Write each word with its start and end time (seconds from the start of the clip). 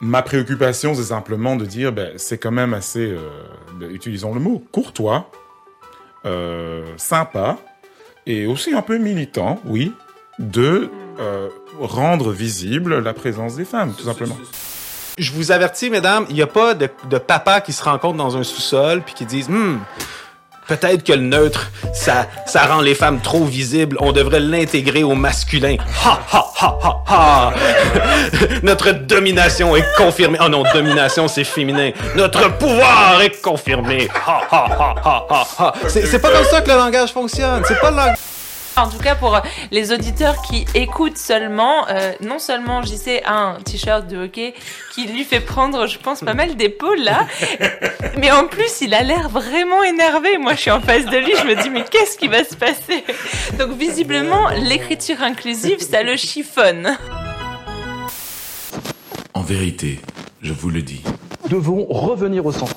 Ma 0.00 0.22
préoccupation, 0.22 0.94
c'est 0.94 1.04
simplement 1.04 1.56
de 1.56 1.64
dire, 1.64 1.92
ben, 1.92 2.12
c'est 2.16 2.38
quand 2.38 2.52
même 2.52 2.72
assez, 2.72 3.10
euh, 3.10 3.18
ben, 3.74 3.90
utilisons 3.90 4.32
le 4.32 4.40
mot, 4.40 4.62
courtois, 4.70 5.30
euh, 6.24 6.84
sympa, 6.96 7.58
et 8.26 8.46
aussi 8.46 8.74
un 8.74 8.82
peu 8.82 8.98
militant, 8.98 9.60
oui, 9.64 9.92
de 10.38 10.88
euh, 11.18 11.48
rendre 11.80 12.30
visible 12.30 12.98
la 13.00 13.12
présence 13.12 13.56
des 13.56 13.64
femmes, 13.64 13.92
tout 13.92 14.04
simplement. 14.04 14.36
Je 15.18 15.32
vous 15.32 15.50
avertis, 15.50 15.90
mesdames, 15.90 16.26
il 16.28 16.36
n'y 16.36 16.42
a 16.42 16.46
pas 16.46 16.74
de, 16.74 16.86
papa 17.18 17.60
qui 17.60 17.72
se 17.72 17.82
rencontre 17.82 18.16
dans 18.16 18.36
un 18.36 18.44
sous-sol 18.44 19.02
puis 19.02 19.14
qui 19.14 19.26
disent 19.26 19.48
hmm, 19.48 19.78
peut-être 20.68 21.02
que 21.02 21.12
le 21.12 21.22
neutre, 21.22 21.70
ça, 21.92 22.26
ça 22.46 22.66
rend 22.66 22.80
les 22.80 22.94
femmes 22.94 23.20
trop 23.20 23.44
visibles. 23.44 23.96
On 24.00 24.12
devrait 24.12 24.40
l'intégrer 24.40 25.02
au 25.02 25.14
masculin. 25.14 25.76
Ha 26.04 26.20
ha 26.32 26.46
ha 26.60 26.78
ha 26.82 27.02
ha. 27.08 27.52
Notre 28.62 28.92
domination 28.92 29.74
est 29.74 29.84
confirmée. 29.96 30.38
Oh 30.40 30.48
non, 30.48 30.62
domination 30.72 31.26
c'est 31.26 31.44
féminin. 31.44 31.90
Notre 32.14 32.56
pouvoir 32.58 33.20
est 33.22 33.40
confirmé. 33.42 34.08
Ha 34.26 34.42
ha 34.50 34.66
ha 34.78 34.94
ha 35.04 35.26
ha 35.30 35.46
ha. 35.58 35.72
C'est 35.88 36.20
pas 36.20 36.30
comme 36.30 36.44
ça 36.44 36.60
que 36.60 36.70
le 36.70 36.76
langage 36.76 37.10
fonctionne. 37.12 37.62
C'est 37.66 37.80
pas 37.80 37.90
le 37.90 37.96
langage. 37.96 38.16
En 38.78 38.88
tout 38.88 38.98
cas, 38.98 39.16
pour 39.16 39.34
euh, 39.34 39.40
les 39.72 39.92
auditeurs 39.92 40.40
qui 40.42 40.64
écoutent 40.74 41.18
seulement, 41.18 41.88
euh, 41.88 42.12
non 42.20 42.38
seulement 42.38 42.80
JC 42.82 43.20
a 43.24 43.34
un 43.34 43.54
t-shirt 43.60 44.06
de 44.06 44.24
hockey 44.24 44.54
qui 44.94 45.06
lui 45.06 45.24
fait 45.24 45.40
prendre, 45.40 45.88
je 45.88 45.98
pense, 45.98 46.20
pas 46.20 46.34
mal 46.34 46.54
d'épaules 46.54 47.00
là, 47.00 47.26
mais 48.18 48.30
en 48.30 48.46
plus, 48.46 48.80
il 48.80 48.94
a 48.94 49.02
l'air 49.02 49.28
vraiment 49.30 49.82
énervé. 49.82 50.38
Moi, 50.38 50.54
je 50.54 50.60
suis 50.60 50.70
en 50.70 50.80
face 50.80 51.06
de 51.06 51.16
lui, 51.16 51.32
je 51.36 51.44
me 51.44 51.60
dis, 51.60 51.70
mais 51.70 51.84
qu'est-ce 51.90 52.16
qui 52.16 52.28
va 52.28 52.44
se 52.44 52.54
passer? 52.54 53.04
Donc, 53.58 53.72
visiblement, 53.72 54.48
l'écriture 54.50 55.22
inclusive, 55.22 55.80
ça 55.80 56.04
le 56.04 56.16
chiffonne. 56.16 56.96
En 59.34 59.42
vérité, 59.42 60.00
je 60.40 60.52
vous 60.52 60.70
le 60.70 60.82
dis, 60.82 61.02
devons 61.50 61.84
revenir 61.88 62.46
au 62.46 62.52
centre. 62.52 62.76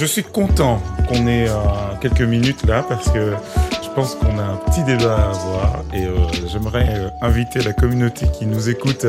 Je 0.00 0.06
suis 0.06 0.22
content 0.22 0.82
qu'on 1.08 1.26
ait 1.26 1.46
euh, 1.46 1.54
quelques 2.00 2.22
minutes 2.22 2.64
là 2.66 2.82
parce 2.88 3.10
que 3.10 3.34
je 3.82 3.88
pense 3.90 4.14
qu'on 4.14 4.38
a 4.38 4.42
un 4.42 4.56
petit 4.56 4.82
débat 4.84 5.14
à 5.14 5.28
avoir 5.28 5.84
et 5.92 6.06
euh, 6.06 6.14
j'aimerais 6.50 6.86
euh, 6.88 7.08
inviter 7.20 7.60
la 7.60 7.74
communauté 7.74 8.24
qui 8.32 8.46
nous 8.46 8.70
écoute 8.70 9.06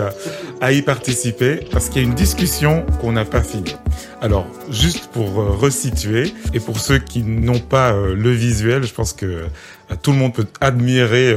à, 0.59 0.73
y 0.73 0.81
participer 0.81 1.65
parce 1.71 1.87
qu'il 1.87 2.01
y 2.01 2.05
a 2.05 2.07
une 2.09 2.13
discussion 2.13 2.85
qu'on 2.99 3.13
n'a 3.13 3.23
pas 3.23 3.41
finie. 3.41 3.77
Alors, 4.19 4.45
juste 4.69 5.07
pour 5.13 5.33
resituer 5.61 6.33
et 6.53 6.59
pour 6.59 6.77
ceux 6.77 6.97
qui 6.97 7.23
n'ont 7.23 7.59
pas 7.59 7.93
le 7.93 8.31
visuel, 8.31 8.83
je 8.83 8.93
pense 8.93 9.13
que 9.13 9.45
tout 10.03 10.11
le 10.11 10.17
monde 10.17 10.33
peut 10.33 10.47
admirer 10.59 11.33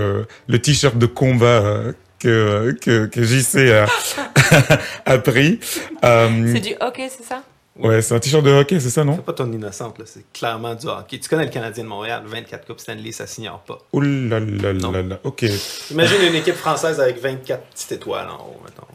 le 0.48 0.58
t-shirt 0.58 0.98
de 0.98 1.06
combat 1.06 1.62
que, 2.18 2.76
que, 2.82 3.06
que 3.06 3.22
JC 3.22 3.70
a, 3.70 3.86
a 5.06 5.18
pris. 5.18 5.60
C'est 6.02 6.60
du 6.60 6.74
hockey, 6.80 7.08
c'est 7.08 7.24
ça? 7.24 7.44
Ouais, 7.78 8.02
c'est 8.02 8.14
un 8.14 8.18
t-shirt 8.18 8.44
de 8.44 8.50
hockey, 8.50 8.78
c'est 8.80 8.90
ça, 8.90 9.04
non? 9.04 9.14
C'est 9.16 9.24
pas 9.24 9.32
ton 9.32 9.50
innocente, 9.52 9.98
là. 9.98 10.04
C'est 10.06 10.24
clairement 10.32 10.74
du 10.74 10.86
hockey. 10.86 11.18
Tu 11.18 11.28
connais 11.28 11.44
le 11.44 11.50
Canadien 11.50 11.84
de 11.84 11.88
Montréal, 11.88 12.22
24 12.26 12.66
Coupes 12.66 12.80
Stanley, 12.80 13.12
ça 13.12 13.26
s'ignore 13.26 13.60
pas. 13.60 13.78
Ouh 13.92 14.00
là 14.00 14.40
là 14.40 14.72
Non. 14.72 14.92
là 14.92 15.02
là, 15.02 15.18
ok. 15.24 15.44
Imagine 15.90 16.22
une 16.28 16.34
équipe 16.36 16.56
française 16.56 17.00
avec 17.00 17.20
24 17.20 17.62
petites 17.64 17.92
étoiles 17.92 18.28
en 18.28 18.42
haut, 18.44 18.60
mettons. 18.64 18.86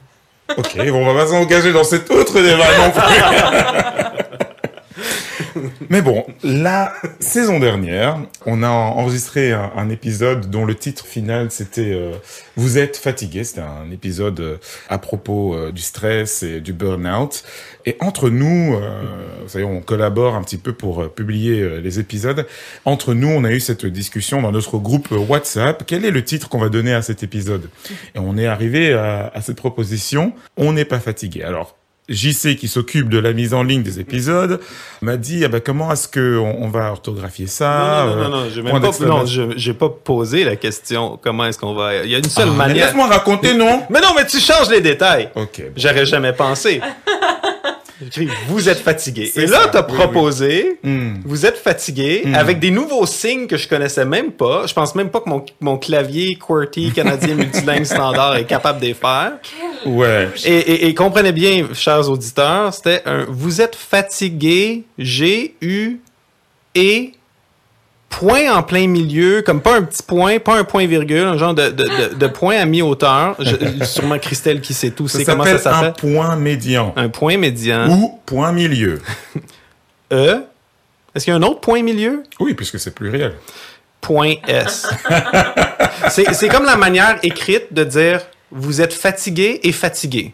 Ok, 0.57 0.77
bon, 0.89 1.05
on 1.07 1.13
va 1.13 1.21
pas 1.25 1.27
s'engager 1.29 1.71
dans 1.71 1.83
cet 1.83 2.09
autre 2.09 2.33
débat 2.41 2.77
non 2.79 2.91
plus. 2.91 4.45
Mais 5.89 6.01
bon, 6.01 6.25
la 6.43 6.93
saison 7.19 7.59
dernière, 7.59 8.19
on 8.45 8.63
a 8.63 8.69
enregistré 8.69 9.51
un, 9.53 9.89
épisode 9.89 10.49
dont 10.49 10.65
le 10.65 10.75
titre 10.75 11.05
final 11.05 11.49
c'était 11.49 11.93
euh, 11.93 12.13
Vous 12.55 12.77
êtes 12.77 12.97
fatigué. 12.97 13.43
C'était 13.43 13.61
un 13.61 13.89
épisode 13.91 14.39
euh, 14.39 14.57
à 14.89 14.97
propos 14.97 15.55
euh, 15.55 15.71
du 15.71 15.81
stress 15.81 16.43
et 16.43 16.61
du 16.61 16.73
burn-out. 16.73 17.43
Et 17.85 17.97
entre 18.01 18.29
nous, 18.29 18.75
euh, 18.75 19.01
vous 19.41 19.49
savez, 19.49 19.63
on 19.63 19.81
collabore 19.81 20.35
un 20.35 20.43
petit 20.43 20.57
peu 20.57 20.73
pour 20.73 21.11
publier 21.13 21.79
les 21.81 21.99
épisodes. 21.99 22.45
Entre 22.85 23.13
nous, 23.13 23.29
on 23.29 23.43
a 23.43 23.51
eu 23.51 23.59
cette 23.59 23.85
discussion 23.85 24.41
dans 24.41 24.51
notre 24.51 24.77
groupe 24.77 25.11
WhatsApp. 25.11 25.83
Quel 25.87 26.05
est 26.05 26.11
le 26.11 26.23
titre 26.23 26.49
qu'on 26.49 26.59
va 26.59 26.69
donner 26.69 26.93
à 26.93 27.01
cet 27.01 27.23
épisode? 27.23 27.69
Et 28.15 28.19
on 28.19 28.37
est 28.37 28.47
arrivé 28.47 28.93
à, 28.93 29.31
à 29.33 29.41
cette 29.41 29.57
proposition. 29.57 30.33
On 30.57 30.73
n'est 30.73 30.85
pas 30.85 30.99
fatigué. 30.99 31.43
Alors. 31.43 31.78
JC 32.09 32.55
qui 32.55 32.67
s'occupe 32.67 33.09
de 33.09 33.17
la 33.19 33.33
mise 33.33 33.53
en 33.53 33.63
ligne 33.63 33.83
des 33.83 33.99
épisodes 33.99 34.59
m'a 35.01 35.15
dit 35.17 35.45
ah 35.45 35.47
ben 35.47 35.61
comment 35.61 35.91
est-ce 35.91 36.07
que 36.07 36.37
on, 36.37 36.63
on 36.63 36.67
va 36.69 36.91
orthographier 36.91 37.47
ça 37.47 38.05
non, 38.07 38.15
non, 38.15 38.15
non, 38.15 38.21
euh, 38.23 38.29
non, 38.45 38.49
j'ai 38.53 38.61
point 38.61 38.73
même 38.73 38.81
pas, 38.81 38.87
d'exclamation. 38.87 39.45
non, 39.47 39.51
je- 39.53 39.57
j'ai 39.57 39.73
pas 39.73 39.89
posé 39.89 40.43
la 40.43 40.55
question 40.55 41.19
comment 41.21 41.45
est-ce 41.45 41.57
qu'on 41.59 41.73
va. 41.73 41.95
Il 42.03 42.09
y 42.09 42.15
a 42.15 42.17
une 42.17 42.23
seule 42.25 42.49
Ah, 42.51 42.55
manière. 42.55 42.85
Laisse-moi 42.87 43.07
raconter 43.07 43.53
non? 43.53 43.83
Mais 43.89 44.01
non, 44.01 44.09
mais 44.15 44.25
tu 44.25 44.39
changes 44.39 44.69
les 44.69 44.81
détails. 44.81 45.29
Ok. 45.35 45.57
bon. 45.59 45.63
J'aurais 45.75 46.05
jamais 46.05 46.33
pensé. 46.33 46.81
J'écris, 48.01 48.29
vous 48.47 48.69
êtes 48.69 48.79
fatigué. 48.79 49.29
Et 49.35 49.45
là, 49.45 49.67
t'as 49.69 49.85
oui, 49.85 49.93
proposé, 49.93 50.79
Hmm. 50.83 51.15
vous 51.25 51.45
êtes 51.45 51.57
fatigué, 51.57 52.21
Hmm. 52.25 52.33
avec 52.35 52.59
des 52.59 52.71
nouveaux 52.71 53.05
signes 53.05 53.45
que 53.45 53.57
je 53.57 53.67
connaissais 53.67 54.05
même 54.05 54.31
pas. 54.31 54.65
Je 54.67 54.73
pense 54.73 54.95
même 54.95 55.09
pas 55.09 55.19
que 55.19 55.27
mon, 55.29 55.43
mon 55.59 55.77
clavier 55.77 56.35
QWERTY 56.37 56.91
canadien 56.93 57.35
multilingue 57.35 57.83
standard 57.83 58.37
est 58.37 58.45
capable 58.45 58.79
de 58.79 58.85
les 58.85 58.93
faire. 58.93 59.33
Ouais. 59.85 60.29
Et, 60.45 60.57
et, 60.57 60.87
et 60.87 60.93
comprenez 60.93 61.31
bien, 61.31 61.67
chers 61.73 62.09
auditeurs, 62.09 62.73
c'était 62.73 63.01
un 63.05 63.25
vous 63.29 63.61
êtes 63.61 63.75
fatigué, 63.75 64.83
G, 64.97 65.55
U, 65.61 65.99
et 66.75 67.13
point 68.09 68.51
en 68.53 68.63
plein 68.63 68.87
milieu, 68.87 69.41
comme 69.41 69.61
pas 69.61 69.77
un 69.77 69.83
petit 69.83 70.03
point, 70.03 70.39
pas 70.39 70.57
un 70.57 70.63
point 70.63 70.85
virgule, 70.87 71.23
un 71.23 71.37
genre 71.37 71.53
de, 71.53 71.69
de, 71.69 71.83
de, 71.83 72.15
de 72.15 72.27
point 72.27 72.57
à 72.57 72.65
mi-hauteur. 72.65 73.37
Sûrement 73.83 74.17
Christelle 74.17 74.61
qui 74.61 74.73
sait 74.73 74.91
tout, 74.91 75.07
c'est 75.07 75.23
comment 75.23 75.45
ça 75.45 75.57
s'appelle 75.59 75.89
un 75.89 75.91
point 75.91 76.35
médian 76.35 76.93
Un 76.95 77.09
point 77.09 77.37
médian. 77.37 77.89
ou 77.89 78.19
point 78.25 78.51
milieu. 78.51 79.01
E. 80.11 80.41
Est-ce 81.13 81.25
qu'il 81.25 81.31
y 81.31 81.35
a 81.35 81.37
un 81.37 81.43
autre 81.43 81.59
point 81.59 81.83
milieu? 81.83 82.23
Oui, 82.39 82.55
puisque 82.55 82.79
c'est 82.79 82.95
pluriel. 82.95 83.35
Point 84.01 84.37
S. 84.47 84.87
c'est 86.09 86.49
comme 86.49 86.65
la 86.65 86.75
manière 86.77 87.19
écrite 87.21 87.71
de 87.71 87.83
dire 87.83 88.21
vous 88.51 88.81
êtes 88.81 88.93
fatigué 88.93 89.59
et 89.63 89.71
fatigué. 89.71 90.33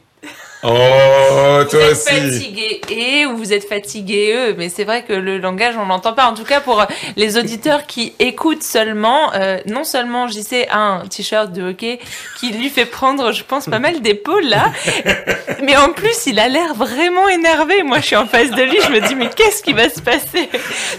Oh, 0.67 0.69
Vous 0.69 1.69
toi 1.69 1.79
êtes 1.83 1.91
aussi. 1.91 2.09
fatigué 2.09 2.81
et 2.89 3.25
ou 3.27 3.37
vous 3.37 3.53
êtes 3.53 3.67
fatigué 3.69 4.33
eux, 4.35 4.55
mais 4.57 4.69
c'est 4.69 4.83
vrai 4.83 5.03
que 5.03 5.13
le 5.13 5.37
langage 5.37 5.75
on 5.77 5.85
l'entend 5.85 6.13
pas. 6.13 6.25
En 6.25 6.33
tout 6.33 6.43
cas 6.43 6.59
pour 6.59 6.83
les 7.17 7.37
auditeurs 7.37 7.85
qui 7.85 8.13
écoutent 8.17 8.63
seulement, 8.63 9.31
euh, 9.35 9.59
non 9.67 9.83
seulement 9.83 10.27
JC 10.27 10.65
a 10.71 10.79
un 10.79 11.07
t-shirt 11.07 11.51
de 11.51 11.69
hockey 11.69 11.99
qui 12.39 12.51
lui 12.51 12.69
fait 12.69 12.87
prendre, 12.87 13.31
je 13.31 13.43
pense, 13.43 13.65
pas 13.67 13.77
mal 13.77 14.01
d'épaules 14.01 14.45
là, 14.47 14.71
mais 15.63 15.77
en 15.77 15.89
plus 15.91 16.25
il 16.25 16.39
a 16.39 16.47
l'air 16.47 16.73
vraiment 16.73 17.29
énervé. 17.29 17.83
Moi 17.83 17.99
je 17.99 18.05
suis 18.07 18.15
en 18.15 18.25
face 18.25 18.49
de 18.49 18.63
lui, 18.63 18.77
je 18.83 18.89
me 18.91 19.07
dis 19.07 19.13
mais 19.13 19.29
qu'est-ce 19.35 19.61
qui 19.61 19.73
va 19.73 19.87
se 19.89 20.01
passer? 20.01 20.49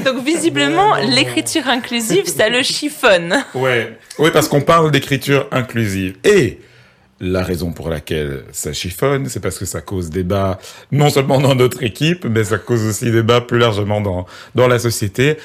Donc 0.05 0.23
visiblement 0.23 0.95
l'écriture 0.97 1.67
inclusive 1.69 2.27
ça 2.27 2.49
le 2.49 2.63
chiffonne. 2.63 3.45
Ouais. 3.55 3.97
Oui, 4.21 4.31
parce 4.33 4.47
qu'on 4.47 4.61
parle 4.61 4.93
d'écriture 4.93 5.49
inclusive. 5.51 6.15
Et 6.23 6.59
la 7.21 7.43
raison 7.43 7.73
pour 7.73 7.89
laquelle 7.89 8.45
ça 8.53 8.73
chiffonne, 8.73 9.29
c'est 9.29 9.41
parce 9.41 9.59
que 9.59 9.65
ça 9.65 9.81
cause 9.81 10.11
débat 10.11 10.59
non 10.93 11.11
seulement 11.11 11.41
dans 11.41 11.55
notre 11.55 11.83
équipe, 11.83 12.27
mais 12.27 12.45
ça 12.45 12.59
cause 12.59 12.85
aussi 12.87 13.11
débat 13.11 13.41
plus 13.41 13.59
largement 13.59 14.01
dans, 14.01 14.27
dans 14.55 14.69
la 14.69 14.79
société. 14.79 15.39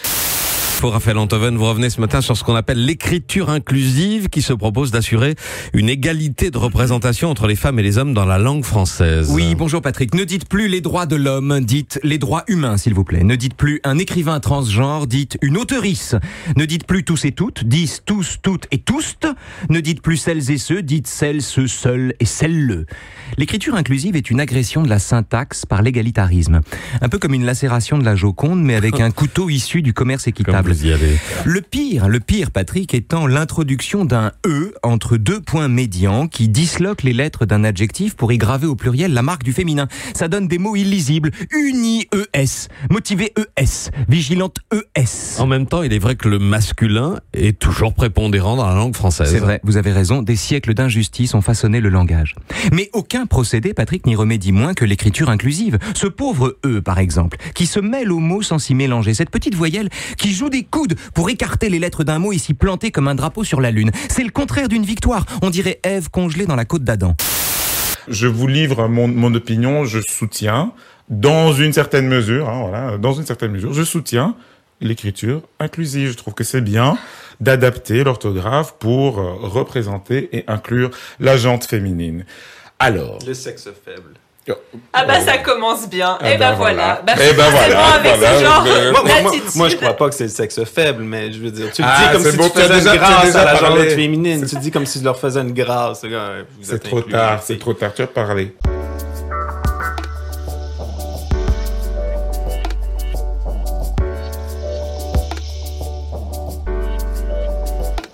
Info, 0.81 0.89
Raphaël 0.89 1.19
Antoven, 1.19 1.57
vous 1.57 1.66
revenez 1.66 1.92
ce 1.92 2.01
matin 2.01 2.22
sur 2.22 2.36
ce 2.36 2.44
qu'on 2.44 2.56
appelle 2.56 2.83
l'écriture 2.83 3.51
inclusive 3.51 4.30
qui 4.30 4.42
se 4.42 4.51
propose 4.51 4.89
d'assurer 4.89 5.36
une 5.74 5.89
égalité 5.89 6.50
de 6.50 6.57
représentation 6.57 7.30
entre 7.30 7.45
les 7.45 7.56
femmes 7.56 7.78
et 7.78 7.83
les 7.83 8.00
hommes 8.00 8.16
dans 8.16 8.25
la 8.25 8.39
langue 8.39 8.63
française. 8.63 9.30
Oui, 9.31 9.54
bonjour 9.54 9.83
Patrick. 9.83 10.16
Ne 10.16 10.24
dites 10.24 10.50
plus 10.50 10.69
les 10.69 10.81
droits 10.81 11.06
de 11.06 11.16
l'homme, 11.16 11.60
dites 11.60 12.00
les 12.01 12.18
droits 12.18 12.45
humains, 12.48 12.78
s'il 12.78 12.95
vous 12.95 13.04
plaît. 13.04 13.24
Ne 13.24 13.36
dites 13.36 13.54
plus 13.54 13.80
un 13.83 14.00
écrivain 14.00 14.39
transgenre, 14.39 15.06
dites 15.06 15.38
une 15.44 15.56
auteurice. 15.56 16.16
Ne 16.57 16.66
dites 16.66 16.88
plus 16.88 17.04
tous 17.04 17.25
et 17.25 17.31
toutes, 17.31 17.63
dites 17.63 18.01
tous, 18.04 18.39
toutes 18.42 18.66
et 18.72 18.80
tous. 18.80 19.18
Ne 19.69 19.81
dites 19.81 20.01
plus 20.01 20.18
celles 20.18 20.50
et 20.50 20.57
ceux, 20.57 20.81
dites 20.81 21.06
celles, 21.06 21.44
ceux, 21.44 21.68
seuls 21.68 22.16
et 22.19 22.25
celles-le. 22.25 22.88
L'écriture 23.38 23.75
inclusive 23.75 24.16
est 24.16 24.31
une 24.31 24.39
agression 24.39 24.81
de 24.81 24.89
la 24.89 24.98
syntaxe 24.98 25.63
par 25.68 25.83
l'égalitarisme. 25.83 26.62
Un 27.01 27.10
peu 27.10 27.19
comme 27.19 27.36
une 27.36 27.45
lacération 27.45 28.00
de 28.00 28.04
la 28.04 28.16
Joconde, 28.16 28.63
mais 28.63 28.74
avec 28.74 29.00
un 29.00 29.12
couteau 29.12 29.51
issu 29.51 29.83
du 29.83 29.94
commerce 29.94 30.24
Comme 30.24 30.31
équitable. 30.31 30.70
Le 30.71 31.59
pire, 31.59 32.07
le 32.07 32.21
pire, 32.21 32.50
Patrick, 32.50 32.94
étant 32.94 33.27
l'introduction 33.27 34.06
d'un 34.06 34.31
E 34.45 34.73
entre 34.83 35.18
deux 35.18 35.41
points 35.41 35.68
médians 35.68 36.27
qui 36.27 36.47
disloquent 36.47 37.03
les 37.03 37.12
lettres 37.12 37.45
d'un 37.45 37.65
adjectif 37.65 38.15
pour 38.15 38.31
y 38.31 38.38
graver 38.38 38.68
au 38.68 38.75
pluriel 38.75 39.13
la 39.13 39.21
marque 39.21 39.44
du 39.44 39.51
féminin. 39.51 39.89
Ça 40.15 40.29
donne 40.29 40.47
des 40.47 40.59
mots 40.59 40.77
illisibles. 40.77 41.31
Uni 41.51 42.07
ES, 42.13 42.69
motivé 42.89 43.33
ES, 43.38 43.91
vigilante 44.07 44.59
ES. 44.71 45.41
En 45.41 45.45
même 45.45 45.65
temps, 45.65 45.83
il 45.83 45.91
est 45.91 46.00
vrai 46.00 46.15
que 46.15 46.29
le 46.29 46.39
masculin 46.39 47.19
est 47.33 47.59
toujours 47.59 47.94
prépondérant 47.94 48.56
dans 48.56 48.68
la 48.68 48.75
langue 48.75 48.95
française. 48.95 49.29
C'est 49.29 49.39
vrai, 49.39 49.59
vous 49.63 49.75
avez 49.75 49.91
raison, 49.91 50.21
des 50.21 50.38
siècles 50.38 50.73
d'injustice 50.73 51.33
ont 51.33 51.41
façonné 51.41 51.81
le 51.81 51.89
langage. 51.89 52.35
Mais 52.71 52.89
aucun 52.94 53.25
procédé, 53.25 53.73
Patrick, 53.73 54.06
n'y 54.06 54.15
remédie 54.15 54.53
moins 54.53 54.73
que 54.73 54.85
l'écriture 54.85 55.29
inclusive. 55.29 55.79
Ce 55.95 56.07
pauvre 56.07 56.57
E, 56.65 56.79
par 56.79 57.00
exemple, 57.00 57.38
qui 57.56 57.65
se 57.65 57.81
mêle 57.81 58.12
aux 58.12 58.19
mots 58.19 58.41
sans 58.41 58.57
s'y 58.57 58.73
mélanger. 58.73 59.13
Cette 59.13 59.31
petite 59.31 59.56
voyelle 59.56 59.89
qui 60.18 60.33
joue 60.33 60.50
des 60.50 60.61
coudes 60.63 60.96
pour 61.13 61.30
écarter 61.30 61.69
les 61.69 61.80
lettres 61.80 62.04
d'un 62.04 62.19
mot 62.19 62.31
et 62.34 62.38
s'y 62.38 62.54
planter 62.54 62.92
comme 62.92 63.08
un 63.08 63.16
drapeau 63.16 63.44
sur 63.44 63.62
la 63.62 63.72
lune. 63.72 63.92
C'est 64.10 64.24
le 64.24 64.31
contraire 64.31 64.69
d'une 64.69 64.84
victoire. 64.84 65.25
On 65.42 65.50
dirait 65.50 65.80
Ève 65.84 66.10
congelée 66.10 66.46
dans 66.46 66.56
la 66.56 66.66
côte 66.66 66.84
d'Adam. 66.84 67.16
Je 68.08 68.28
vous 68.28 68.48
livre 68.48 68.88
mon, 68.88 69.08
mon 69.08 69.34
opinion, 69.36 69.86
je 69.86 70.00
soutiens, 70.00 70.74
dans 71.10 71.54
une 71.54 71.74
certaine 71.74 72.08
mesure, 72.08 72.50
hein, 72.50 72.62
voilà, 72.68 72.98
dans 72.98 73.13
une 73.13 73.25
certaine 73.25 73.52
mesure, 73.52 73.74
je 73.74 73.84
soutiens 73.84 74.36
l'écriture 74.81 75.42
inclusive. 75.60 76.12
Je 76.12 76.18
trouve 76.18 76.34
que 76.34 76.44
c'est 76.44 76.62
bien 76.62 76.98
d'adapter 77.40 78.04
l'orthographe 78.04 78.75
pour 78.80 79.19
euh, 79.19 79.34
représenter 79.42 80.30
et 80.36 80.44
inclure 80.48 80.92
la 81.19 81.38
jante 81.38 81.66
féminine. 81.66 82.25
Alors, 82.80 83.19
Le 83.25 83.34
sexe 83.34 83.69
faible. 83.86 84.14
Ah 84.94 85.06
bah 85.06 85.20
ça 85.22 85.38
commence 85.38 85.88
bien. 85.88 86.18
Ah 86.20 86.32
et 86.34 86.38
bah 86.38 86.50
bah 86.52 86.56
voilà. 86.58 87.02
voilà. 87.02 87.02
Bah, 87.06 87.14
Eh 87.16 87.34
bah 87.34 87.44
c'est 87.46 87.52
voilà, 87.52 87.86
avec 87.94 88.16
voilà, 88.18 88.38
ce 88.40 88.44
genre 88.44 88.66
je- 88.66 88.92
Moi, 88.92 89.04
moi, 89.22 89.32
moi, 89.56 89.70
je 89.70 89.76
crois 89.78 89.94
pas 89.96 90.10
que 90.10 90.16
c'est 90.16 90.24
le 90.26 90.30
sexe 90.30 90.64
faible, 90.64 91.04
mais 91.04 91.32
je 91.32 91.40
veux 91.40 91.52
dire, 91.52 91.72
tu 91.72 91.82
le 91.82 91.88
Ah, 91.90 92.08
dis 92.08 92.12
comme 92.14 92.32
si 92.32 92.38
tu 92.38 92.60
faisais 92.60 92.74
déjà- 92.80 92.94
une 92.94 93.00
grâce 93.00 93.36
à 93.36 93.46
la 93.46 93.60
parlé. 93.60 93.90
féminine. 93.92 94.46
Tu 94.48 94.56
le 94.56 94.62
dis 94.62 94.72
comme 94.72 94.86
si 94.86 95.00
tu 95.00 95.06
leur 95.06 95.18
faisais 95.20 95.42
une 95.42 95.54
grâce. 95.54 96.04
C'est 96.62 96.80
trop 96.84 96.98
inclus, 97.00 97.12
tard, 97.12 97.40
c'est 97.44 97.60
trop 97.60 97.74
tard, 97.74 97.94
tu 97.94 98.02
as 98.02 98.08
parlé. 98.08 98.56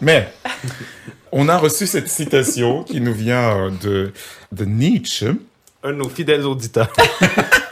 Mais, 0.01 0.29
on 1.31 1.49
a 1.49 1.57
reçu 1.57 1.87
cette 1.87 2.07
citation 2.07 2.83
qui 2.83 3.01
nous 3.01 3.13
vient 3.13 3.57
euh, 3.57 3.71
de, 3.81 4.13
de 4.51 4.65
Nietzsche. 4.65 5.27
Un 5.83 5.91
de 5.91 5.97
nos 5.97 6.09
fidèles 6.09 6.45
auditeurs. 6.45 6.91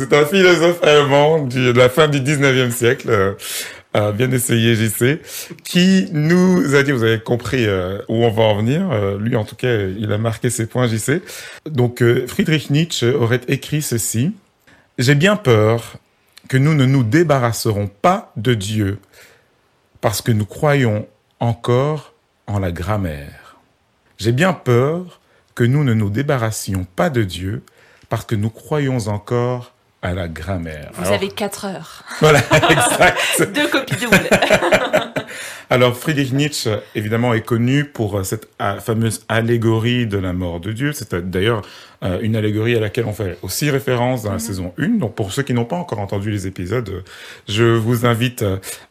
C'est 0.00 0.12
un 0.12 0.24
philosophe 0.24 0.82
allemand 0.84 1.40
de 1.40 1.72
la 1.72 1.88
fin 1.88 2.06
du 2.06 2.20
19e 2.20 2.70
siècle, 2.70 3.10
euh, 3.10 3.34
euh, 3.96 4.12
bien 4.12 4.30
essayé 4.30 4.76
JC, 4.76 5.20
qui 5.64 6.08
nous 6.12 6.76
a 6.76 6.84
dit, 6.84 6.92
vous 6.92 7.02
avez 7.02 7.18
compris 7.18 7.66
euh, 7.66 7.98
où 8.08 8.24
on 8.24 8.30
va 8.30 8.44
en 8.44 8.58
venir, 8.58 9.18
lui 9.18 9.34
en 9.34 9.44
tout 9.44 9.56
cas, 9.56 9.86
il 9.98 10.12
a 10.12 10.18
marqué 10.18 10.50
ses 10.50 10.66
points 10.66 10.86
JC. 10.86 11.20
Donc 11.68 12.02
Friedrich 12.26 12.70
Nietzsche 12.70 13.12
aurait 13.12 13.40
écrit 13.48 13.82
ceci, 13.82 14.32
J'ai 14.98 15.16
bien 15.16 15.34
peur 15.34 15.96
que 16.48 16.56
nous 16.56 16.74
ne 16.74 16.86
nous 16.86 17.02
débarrasserons 17.02 17.88
pas 17.88 18.32
de 18.36 18.54
Dieu 18.54 18.98
parce 20.00 20.22
que 20.22 20.30
nous 20.30 20.46
croyons 20.46 21.08
encore 21.40 22.14
en 22.46 22.60
la 22.60 22.70
grammaire. 22.70 23.47
J'ai 24.18 24.32
bien 24.32 24.52
peur 24.52 25.20
que 25.54 25.62
nous 25.62 25.84
ne 25.84 25.94
nous 25.94 26.10
débarrassions 26.10 26.86
pas 26.96 27.08
de 27.08 27.22
Dieu 27.22 27.62
parce 28.08 28.24
que 28.24 28.34
nous 28.34 28.50
croyons 28.50 28.98
encore 29.06 29.72
à 30.02 30.12
la 30.12 30.26
grammaire. 30.28 30.90
Vous 30.94 31.02
Alors, 31.02 31.14
avez 31.14 31.28
4 31.28 31.64
heures. 31.66 32.04
Voilà, 32.20 32.38
exact. 32.70 33.52
Deux 33.52 33.68
copies 33.68 33.96
doubles. 33.96 34.18
Alors 35.70 35.94
Friedrich 35.94 36.32
Nietzsche, 36.32 36.70
évidemment, 36.94 37.34
est 37.34 37.42
connu 37.42 37.84
pour 37.84 38.16
euh, 38.18 38.22
cette 38.24 38.48
euh, 38.62 38.80
fameuse 38.80 39.24
allégorie 39.28 40.06
de 40.06 40.16
la 40.16 40.32
mort 40.32 40.60
de 40.60 40.72
Dieu. 40.72 40.94
C'est 40.94 41.12
euh, 41.12 41.20
d'ailleurs 41.20 41.62
euh, 42.04 42.20
une 42.22 42.36
allégorie 42.36 42.76
à 42.76 42.80
laquelle 42.80 43.06
on 43.06 43.12
fait 43.12 43.38
aussi 43.42 43.70
référence 43.70 44.22
dans 44.22 44.30
la 44.30 44.38
saison 44.38 44.72
1. 44.78 44.98
Donc 44.98 45.16
pour 45.16 45.32
ceux 45.32 45.42
qui 45.42 45.52
n'ont 45.52 45.64
pas 45.64 45.76
encore 45.76 45.98
entendu 45.98 46.30
les 46.30 46.46
épisodes, 46.46 47.02
je 47.48 47.64
vous 47.64 48.06
invite 48.06 48.44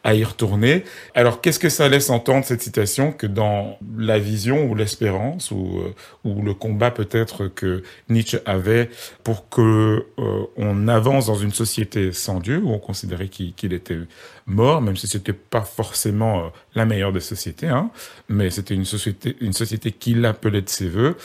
à 0.04 0.14
y 0.14 0.22
retourner. 0.22 0.84
Alors 1.14 1.40
qu'est-ce 1.40 1.58
que 1.58 1.70
ça 1.70 1.88
laisse 1.88 2.10
entendre 2.10 2.44
cette 2.44 2.60
citation 2.60 3.12
que 3.12 3.26
dans 3.26 3.78
la 3.96 4.18
vision 4.18 4.66
ou 4.66 4.74
l'espérance 4.74 5.50
ou, 5.50 5.78
euh, 5.78 5.94
ou 6.24 6.42
le 6.42 6.52
combat 6.52 6.90
peut-être 6.90 7.46
que 7.46 7.82
Nietzsche 8.10 8.40
avait 8.44 8.90
pour 9.24 9.48
que 9.48 10.04
euh, 10.18 10.42
on 10.58 10.86
avance 10.86 11.28
dans 11.28 11.34
une 11.34 11.52
société 11.52 12.12
sans 12.12 12.40
Dieu 12.40 12.60
où 12.62 12.70
on 12.70 12.78
considérait 12.78 13.28
qu'il 13.28 13.72
était 13.72 14.00
mort, 14.44 14.82
même 14.82 14.98
si 14.98 15.06
c'était 15.06 15.32
pas 15.32 15.62
forcément 15.62 16.52
la 16.74 16.84
meilleure 16.84 17.12
des 17.12 17.20
sociétés, 17.20 17.68
hein, 17.68 17.90
mais 18.28 18.50
c'était 18.50 18.74
une 18.74 18.84
société, 18.84 19.36
une 19.40 19.52
société 19.52 19.92
qui 19.92 20.14
l'appelait 20.14 20.62
de 20.62 20.68
ses 20.68 20.88
voeux. 20.88 21.16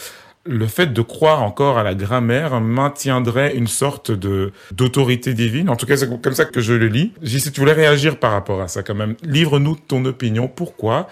Le 0.46 0.68
fait 0.68 0.88
de 0.88 1.02
croire 1.02 1.42
encore 1.42 1.78
à 1.78 1.84
la 1.84 1.96
grammaire 1.96 2.60
maintiendrait 2.60 3.56
une 3.56 3.68
sorte 3.68 4.12
de 4.12 4.52
d'autorité 4.72 5.34
divine. 5.34 5.70
En 5.70 5.78
tout 5.78 5.86
cas, 5.86 5.96
c'est 5.96 6.22
comme 6.22 6.34
ça 6.34 6.44
que 6.44 6.60
je 6.60 6.74
le 6.74 6.88
lis. 6.88 7.14
J'y 7.22 7.40
sais, 7.40 7.50
tu 7.52 7.62
voulais 7.62 7.72
réagir 7.72 8.20
par 8.20 8.32
rapport 8.34 8.62
à 8.62 8.68
ça 8.68 8.84
quand 8.84 8.96
même. 8.96 9.16
Livre-nous 9.24 9.78
ton 9.78 10.04
opinion. 10.04 10.50
Pourquoi? 10.50 11.08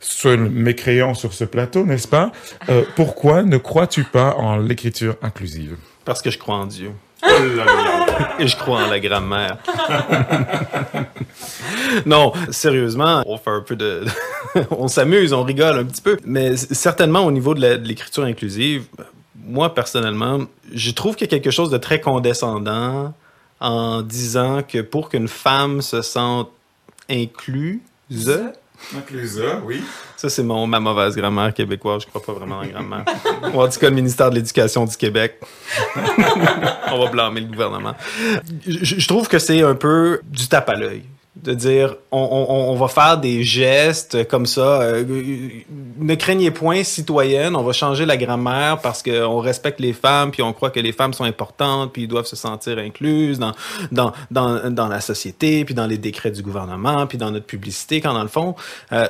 Seul 0.00 0.50
mécréant 0.50 1.14
sur 1.14 1.32
ce 1.32 1.44
plateau, 1.44 1.84
n'est-ce 1.86 2.06
pas? 2.06 2.30
Euh, 2.68 2.84
Pourquoi 2.94 3.42
ne 3.42 3.56
crois-tu 3.56 4.04
pas 4.04 4.34
en 4.36 4.58
l'écriture 4.58 5.16
inclusive? 5.22 5.76
Parce 6.04 6.20
que 6.20 6.30
je 6.30 6.38
crois 6.38 6.56
en 6.56 6.66
Dieu. 6.66 6.90
Et 8.38 8.46
je 8.46 8.56
crois 8.56 8.84
en 8.84 8.86
la 8.86 9.00
grammaire. 9.00 9.58
non, 12.06 12.32
sérieusement, 12.50 13.22
on 13.26 13.38
fait 13.38 13.50
un 13.50 13.60
peu 13.60 13.76
de... 13.76 14.04
on 14.70 14.88
s'amuse, 14.88 15.32
on 15.32 15.42
rigole 15.42 15.78
un 15.78 15.84
petit 15.84 16.02
peu. 16.02 16.18
Mais 16.24 16.56
certainement, 16.56 17.24
au 17.24 17.32
niveau 17.32 17.54
de 17.54 17.60
l'écriture 17.60 18.24
inclusive, 18.24 18.84
moi, 19.44 19.74
personnellement, 19.74 20.40
je 20.72 20.90
trouve 20.90 21.16
qu'il 21.16 21.26
y 21.26 21.34
a 21.34 21.38
quelque 21.38 21.50
chose 21.50 21.70
de 21.70 21.78
très 21.78 22.00
condescendant 22.00 23.14
en 23.60 24.02
disant 24.02 24.62
que 24.62 24.80
pour 24.80 25.08
qu'une 25.08 25.28
femme 25.28 25.82
se 25.82 26.02
sente 26.02 26.50
incluse... 27.10 27.80
Incluse, 28.96 29.42
oui. 29.64 29.82
Ça, 30.16 30.28
c'est 30.28 30.42
mon, 30.42 30.66
ma 30.66 30.80
mauvaise 30.80 31.14
grammaire 31.14 31.52
québécoise. 31.52 32.02
Je 32.02 32.06
crois 32.08 32.22
pas 32.22 32.32
vraiment 32.32 32.58
en 32.58 32.66
grammaire. 32.66 33.04
Ou 33.54 33.60
en 33.60 33.68
tout 33.68 33.78
le 33.82 33.90
ministère 33.90 34.30
de 34.30 34.36
l'Éducation 34.36 34.84
du 34.84 34.96
Québec. 34.96 35.40
On 36.92 36.98
va 37.04 37.10
blâmer 37.10 37.40
le 37.40 37.48
gouvernement. 37.48 37.94
Je, 38.66 38.98
je 38.98 39.08
trouve 39.08 39.28
que 39.28 39.38
c'est 39.38 39.62
un 39.62 39.74
peu 39.74 40.20
du 40.24 40.48
tape 40.48 40.68
à 40.70 40.74
l'œil. 40.74 41.02
De 41.42 41.54
dire, 41.54 41.94
on, 42.10 42.18
on- 42.18 42.74
va 42.74 42.88
faire 42.88 43.18
des 43.18 43.44
gestes 43.44 44.26
comme 44.28 44.44
ça. 44.46 44.82
euh, 44.82 45.04
ne 45.98 46.14
craignez 46.16 46.50
point, 46.50 46.82
citoyenne, 46.82 47.54
on 47.54 47.62
va 47.62 47.72
changer 47.72 48.06
la 48.06 48.16
grammaire 48.16 48.78
parce 48.80 49.02
qu'on 49.02 49.38
respecte 49.38 49.78
les 49.78 49.92
femmes, 49.92 50.30
puis 50.32 50.42
on 50.42 50.52
croit 50.52 50.70
que 50.70 50.80
les 50.80 50.92
femmes 50.92 51.12
sont 51.12 51.24
importantes, 51.24 51.92
puis 51.92 52.02
ils 52.02 52.08
doivent 52.08 52.26
se 52.26 52.34
sentir 52.36 52.78
incluses 52.78 53.38
dans, 53.38 53.52
dans, 53.92 54.12
dans, 54.30 54.68
dans 54.72 54.88
la 54.88 55.00
société, 55.00 55.64
puis 55.64 55.74
dans 55.74 55.86
les 55.86 55.98
décrets 55.98 56.30
du 56.32 56.42
gouvernement, 56.42 57.06
puis 57.06 57.18
dans 57.18 57.30
notre 57.30 57.46
publicité, 57.46 58.00
quand 58.00 58.14
dans 58.14 58.22
le 58.22 58.28
fond, 58.28 58.56
euh, 58.92 59.06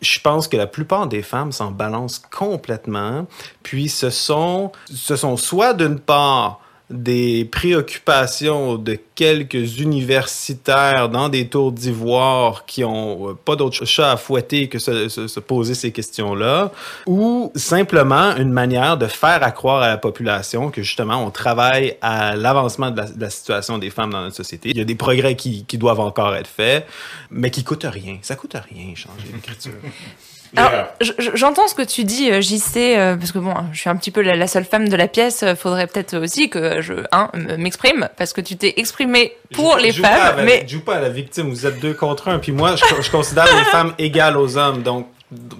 je 0.00 0.18
pense 0.20 0.46
que 0.48 0.56
la 0.56 0.66
plupart 0.66 1.06
des 1.06 1.22
femmes 1.22 1.52
s'en 1.52 1.70
balancent 1.70 2.18
complètement. 2.34 3.26
Puis 3.62 3.88
ce 3.88 4.10
sont, 4.10 4.72
ce 4.92 5.16
sont 5.16 5.36
soit 5.36 5.72
d'une 5.74 5.98
part 5.98 6.60
des 6.88 7.44
préoccupations 7.44 8.76
de 8.76 8.96
quelques 9.16 9.80
universitaires 9.80 11.08
dans 11.08 11.28
des 11.28 11.48
tours 11.48 11.72
d'ivoire 11.72 12.64
qui 12.64 12.84
ont 12.84 13.30
euh, 13.30 13.34
pas 13.34 13.56
d'autre 13.56 13.84
chat 13.84 14.12
à 14.12 14.16
fouetter 14.16 14.68
que 14.68 14.78
se, 14.78 15.08
se- 15.08 15.26
se 15.26 15.40
poser 15.40 15.74
ces 15.74 15.90
questions-là, 15.90 16.70
ou 17.06 17.50
simplement 17.56 18.36
une 18.36 18.52
manière 18.52 18.96
de 18.96 19.06
faire 19.06 19.42
à 19.42 19.50
croire 19.50 19.82
à 19.82 19.88
la 19.88 19.98
population 19.98 20.70
que 20.70 20.82
justement 20.82 21.24
on 21.24 21.30
travaille 21.30 21.96
à 22.02 22.36
l'avancement 22.36 22.90
de 22.90 23.02
la, 23.18 23.30
situation 23.30 23.78
des 23.78 23.90
femmes 23.90 24.12
dans 24.12 24.22
notre 24.22 24.36
société. 24.36 24.70
Il 24.70 24.76
y 24.76 24.80
a 24.80 24.84
des 24.84 24.94
progrès 24.94 25.34
qui, 25.34 25.64
qui 25.64 25.78
doivent 25.78 26.00
encore 26.00 26.34
être 26.36 26.46
faits, 26.46 26.86
mais 27.30 27.50
qui 27.50 27.64
coûtent 27.64 27.86
rien. 27.88 28.18
Ça 28.22 28.36
coûte 28.36 28.54
rien 28.54 28.94
changer 28.94 29.26
l'écriture. 29.32 29.72
Alors, 30.54 30.86
je- 31.00 31.12
je- 31.18 31.30
j'entends 31.34 31.66
ce 31.68 31.74
que 31.74 31.82
tu 31.82 32.04
dis, 32.04 32.30
euh, 32.30 32.40
JC, 32.40 32.96
euh, 32.96 33.16
parce 33.16 33.32
que 33.32 33.38
bon, 33.38 33.54
je 33.72 33.80
suis 33.80 33.90
un 33.90 33.96
petit 33.96 34.10
peu 34.10 34.20
la, 34.22 34.36
la 34.36 34.46
seule 34.46 34.64
femme 34.64 34.88
de 34.88 34.96
la 34.96 35.08
pièce. 35.08 35.42
euh, 35.42 35.54
Faudrait 35.56 35.86
peut-être 35.86 36.16
aussi 36.18 36.48
que 36.50 36.80
je 36.80 36.94
hein, 37.12 37.30
m'exprime, 37.58 38.08
parce 38.16 38.32
que 38.32 38.40
tu 38.40 38.56
t'es 38.56 38.74
exprimé 38.78 39.32
pour 39.54 39.76
les 39.76 39.92
pas 39.92 40.08
à 40.08 40.16
femmes, 40.16 40.36
la- 40.38 40.42
mais 40.44 40.68
joue 40.68 40.80
pas 40.80 40.96
à 40.96 41.00
la 41.00 41.08
victime. 41.08 41.50
Vous 41.50 41.66
êtes 41.66 41.80
deux 41.80 41.94
contre 41.94 42.28
un. 42.28 42.38
Puis 42.38 42.52
moi, 42.52 42.76
je, 42.76 42.84
je 43.02 43.10
considère 43.10 43.46
les 43.56 43.64
femmes 43.64 43.92
égales 43.98 44.36
aux 44.36 44.56
hommes. 44.56 44.82
Donc, 44.82 45.08
Moi, 45.32 45.50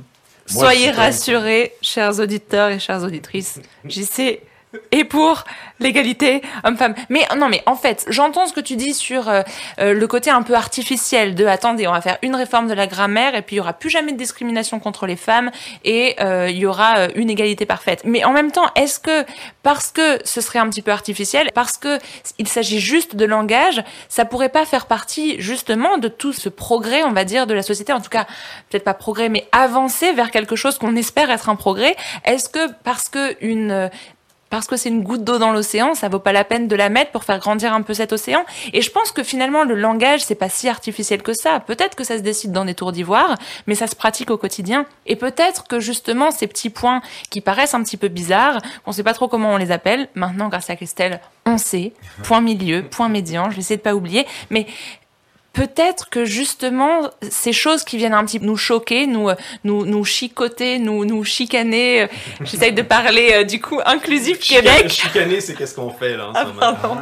soyez 0.49 0.93
je 0.93 0.97
rassurés, 0.97 1.73
chers 1.83 2.19
auditeurs 2.21 2.69
et 2.71 2.79
chères 2.79 3.03
auditrices. 3.03 3.61
JC 3.85 4.41
est 4.93 5.05
pour 5.05 5.45
l'égalité 5.79 6.43
homme-femme. 6.65 6.95
Mais 7.09 7.27
non, 7.37 7.49
mais 7.49 7.63
en 7.67 7.77
fait, 7.77 8.05
j'entends 8.09 8.47
ce 8.47 8.53
que 8.53 8.61
tu 8.61 8.77
dis 8.77 8.95
sur 8.95 9.29
euh, 9.29 9.43
euh, 9.79 9.93
le 9.93 10.07
côté 10.07 10.31
un 10.31 10.43
peu 10.43 10.55
artificiel 10.55 11.35
de 11.35 11.47
attendez, 11.47 11.87
on 11.87 11.93
va 11.93 12.01
faire 12.01 12.19
une 12.23 12.35
réforme 12.35 12.69
de 12.69 12.75
la 12.75 12.87
grammaire 12.87 13.35
et 13.35 13.43
puis 13.43 13.57
il 13.57 13.59
y 13.59 13.61
aura 13.61 13.75
plus 13.75 13.91
jamais 13.91 14.13
de 14.13 14.17
discrimination 14.17 14.79
contre 14.81 15.07
les 15.07 15.17
femmes 15.17 15.51
et 15.85 16.17
euh, 16.21 16.49
il 16.51 16.57
y 16.57 16.67
aura 16.67 16.99
euh, 16.99 17.09
une 17.15 17.31
égalité 17.31 17.67
parfaite. 17.67 18.03
Mais 18.05 18.25
en 18.25 18.33
même 18.33 18.53
temps, 18.53 18.67
est-ce 18.75 18.99
que 18.99 19.25
parce 19.63 19.91
que 19.91 20.19
ce 20.25 20.41
serait 20.41 20.59
un 20.59 20.69
petit 20.69 20.83
peu 20.83 20.93
artificiel, 20.93 21.51
parce 21.55 21.77
que 21.77 21.99
il 22.39 22.49
s'agit 22.49 22.81
juste 22.81 23.17
de 23.17 23.25
langage, 23.25 23.83
ça 24.09 24.25
pourrait 24.25 24.49
pas 24.49 24.65
faire 24.65 24.87
partie 24.87 25.41
justement 25.41 25.99
de 25.99 26.09
tout 26.09 26.33
ce 26.33 26.49
progrès, 26.49 27.03
on 27.03 27.13
va 27.13 27.25
dire, 27.25 27.47
de 27.47 27.55
la 27.55 27.63
société, 27.63 27.93
en 27.93 28.01
tout 28.01 28.11
cas 28.11 28.27
peut-être 28.71 28.85
pas 28.85 28.95
progrès, 28.95 29.29
mais 29.29 29.47
avancer 29.53 30.13
vers 30.13 30.31
quelque 30.31 30.57
chose 30.57 30.79
qu'on 30.79 30.97
espère 30.97 31.31
être 31.31 31.49
un 31.49 31.57
progrès? 31.57 31.97
Est-ce 32.25 32.49
que 32.49 32.73
parce 32.85 33.09
que 33.09 33.37
une 33.45 33.91
parce 34.51 34.67
que 34.67 34.77
c'est 34.77 34.89
une 34.89 35.03
goutte 35.03 35.25
d'eau 35.25 35.39
dans 35.39 35.53
l'océan, 35.53 35.95
ça 35.95 36.09
vaut 36.09 36.19
pas 36.19 36.33
la 36.33 36.45
peine 36.45 36.69
de 36.69 36.77
la 36.77 36.89
mettre 36.89 37.11
pour 37.11 37.25
faire 37.25 37.39
grandir 37.39 37.73
un 37.73 37.83
peu 37.83 37.95
cet 37.95 38.13
océan. 38.13 38.45
Et 38.73 38.83
je 38.83 38.91
pense 38.91 39.13
que 39.13 39.23
finalement 39.23 39.65
le 39.65 39.75
langage 39.75 40.25
c'est 40.25 40.35
pas 40.35 40.49
si 40.49 40.69
artificiel 40.69 41.23
que 41.23 41.33
ça. 41.33 41.61
Peut-être 41.61 41.95
que 41.95 42.05
ça 42.05 42.17
se 42.17 42.23
décide 42.23 42.53
dans 42.53 42.65
des 42.65 42.75
tours 42.75 42.93
d'ivoire, 42.93 43.37
mais 43.67 43.75
ça 43.75 43.87
se 43.87 43.97
pratique 43.97 44.31
au 44.31 44.39
quotidien. 44.39 44.87
Et 45.07 45.17
peut-être 45.17 45.67
que 45.67 45.81
justement 45.81 46.31
ces 46.31 46.47
petits 46.47 46.71
points 46.71 47.01
qui 47.31 47.41
paraissent 47.41 47.75
un 47.75 47.83
petit 47.83 47.97
peu 47.97 48.09
bizarres, 48.09 48.61
on 48.87 48.93
sait 48.93 49.03
pas 49.03 49.15
trop 49.15 49.29
comment 49.29 49.53
on 49.53 49.57
les 49.57 49.71
appelle. 49.71 50.09
Maintenant, 50.15 50.49
grâce 50.49 50.71
à 50.71 50.77
Christelle, 50.77 51.21
on 51.45 51.59
sait. 51.59 51.93
Point 52.23 52.41
milieu, 52.41 52.83
point 52.83 53.09
médian. 53.09 53.51
Je 53.51 53.57
vais 53.57 53.61
essayer 53.61 53.77
de 53.77 53.83
pas 53.83 53.95
oublier, 53.95 54.27
mais 54.51 54.67
peut-être 55.57 56.09
que 56.11 56.25
justement 56.25 57.11
ces 57.29 57.53
choses 57.53 57.83
qui 57.83 57.97
viennent 57.97 58.15
un 58.15 58.25
petit 58.25 58.39
peu 58.39 58.47
nous 58.47 58.57
choquer, 58.57 59.07
nous 59.09 59.31
nous 59.65 59.85
nous 59.87 60.05
chicoter, 60.05 60.79
nous 60.79 61.05
nous 61.05 61.25
chicaner. 61.25 62.03
euh, 62.03 62.07
J'essaye 62.45 62.73
de 62.73 62.83
parler 62.83 63.31
euh, 63.33 63.45
du 63.45 63.61
coup 63.61 63.81
inclusif 63.85 64.39
Québec. 64.39 64.89
Chicaner, 64.91 65.41
c'est 65.41 65.55
qu'est-ce 65.55 65.75
qu'on 65.75 65.91
fait 65.91 66.17
là 66.17 66.29
en 66.29 66.33
Ah, 66.35 66.47
pardon. 66.61 66.97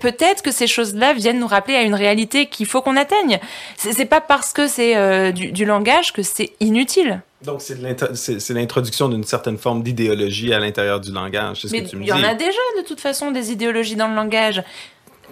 Peut-être 0.00 0.42
que 0.42 0.50
ces 0.52 0.66
choses-là 0.66 1.12
viennent 1.12 1.40
nous 1.40 1.46
rappeler 1.46 1.74
à 1.74 1.82
une 1.82 1.94
réalité 1.94 2.46
qu'il 2.46 2.66
faut 2.66 2.80
qu'on 2.80 2.96
atteigne. 2.96 3.38
C'est 3.76 4.04
pas 4.06 4.20
parce 4.20 4.52
que 4.52 4.68
c'est 4.68 4.96
euh, 4.96 5.32
du, 5.32 5.52
du 5.52 5.64
langage 5.64 6.12
que 6.12 6.22
c'est 6.22 6.52
inutile. 6.60 7.20
Donc, 7.42 7.60
c'est 7.60 8.50
l'introduction 8.54 9.08
d'une 9.08 9.22
certaine 9.24 9.58
forme 9.58 9.82
d'idéologie 9.82 10.52
à 10.54 10.58
l'intérieur 10.58 11.00
du 11.00 11.12
langage. 11.12 11.58
Ce 11.62 11.68
Mais 11.68 11.82
que 11.84 11.90
tu 11.90 11.96
me 11.96 12.02
il 12.02 12.08
y 12.08 12.12
dis. 12.12 12.12
en 12.12 12.22
a 12.24 12.34
déjà 12.34 12.58
de 12.78 12.82
toute 12.82 13.00
façon 13.00 13.30
des 13.30 13.52
idéologies 13.52 13.94
dans 13.94 14.08
le 14.08 14.14
langage. 14.16 14.62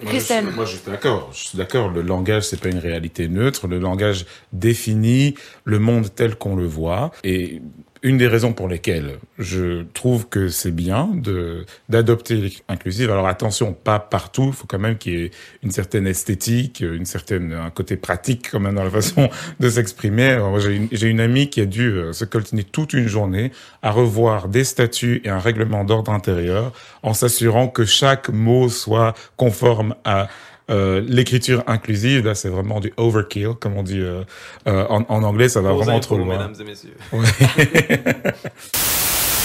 Moi, 0.01 0.11
Christelle. 0.11 0.47
je, 0.49 0.55
moi, 0.55 0.65
je 0.65 0.75
suis 0.75 0.91
d'accord. 0.91 1.29
Je 1.33 1.47
suis 1.47 1.57
d'accord. 1.57 1.89
Le 1.89 2.01
langage, 2.01 2.43
c'est 2.43 2.59
pas 2.59 2.69
une 2.69 2.79
réalité 2.79 3.27
neutre. 3.27 3.67
Le 3.67 3.79
langage 3.79 4.25
définit 4.53 5.35
le 5.63 5.79
monde 5.79 6.13
tel 6.13 6.35
qu'on 6.35 6.55
le 6.55 6.65
voit. 6.65 7.11
Et 7.23 7.61
une 8.05 8.17
des 8.19 8.27
raisons 8.27 8.53
pour 8.53 8.67
lesquelles 8.67 9.17
je 9.39 9.81
trouve 9.93 10.29
que 10.29 10.47
c'est 10.47 10.69
bien 10.69 11.09
de 11.11 11.65
d'adopter 11.89 12.53
l'inclusive. 12.69 13.09
Alors 13.09 13.27
attention, 13.27 13.73
pas 13.73 13.97
partout. 13.97 14.49
Il 14.49 14.53
faut 14.53 14.67
quand 14.67 14.77
même 14.77 14.99
qu'il 14.99 15.13
y 15.13 15.23
ait 15.23 15.31
une 15.63 15.71
certaine 15.71 16.05
esthétique, 16.05 16.81
une 16.81 17.07
certaine 17.07 17.51
un 17.51 17.71
côté 17.71 17.97
pratique 17.97 18.49
quand 18.51 18.59
même 18.59 18.75
dans 18.75 18.83
la 18.83 18.91
façon 18.91 19.27
de 19.59 19.69
s'exprimer. 19.69 20.37
J'ai 20.59 20.75
une, 20.75 20.87
une 21.15 21.19
amie 21.19 21.49
qui 21.49 21.61
a 21.61 21.65
dû 21.65 21.87
euh, 21.87 22.13
se 22.13 22.25
coltiner 22.25 22.63
toute 22.63 22.93
une 22.93 23.07
journée 23.07 23.51
à 23.81 23.89
revoir 23.89 24.49
des 24.49 24.65
statuts 24.65 25.21
et 25.23 25.29
un 25.29 25.39
règlement 25.39 25.83
d'ordre 25.83 26.11
intérieur 26.11 26.73
en 27.01 27.15
s'assurant 27.15 27.67
que 27.67 27.85
chaque 27.85 28.29
mot 28.29 28.69
soit 28.69 29.15
conforme 29.35 29.95
à 30.03 30.27
euh, 30.69 31.01
l'écriture 31.05 31.63
inclusive. 31.67 32.25
Là, 32.25 32.35
c'est 32.35 32.49
vraiment 32.49 32.79
du 32.79 32.93
overkill, 32.97 33.53
comme 33.59 33.77
on 33.77 33.83
dit 33.83 33.99
euh, 33.99 34.23
euh, 34.67 34.85
en, 34.89 35.03
en 35.09 35.23
anglais. 35.23 35.49
Ça 35.49 35.61
va 35.61 35.73
vraiment 35.73 35.99
trop 35.99 36.17
loin. 36.17 36.37
mesdames 36.37 36.55
et 36.59 36.63
messieurs. 36.63 36.95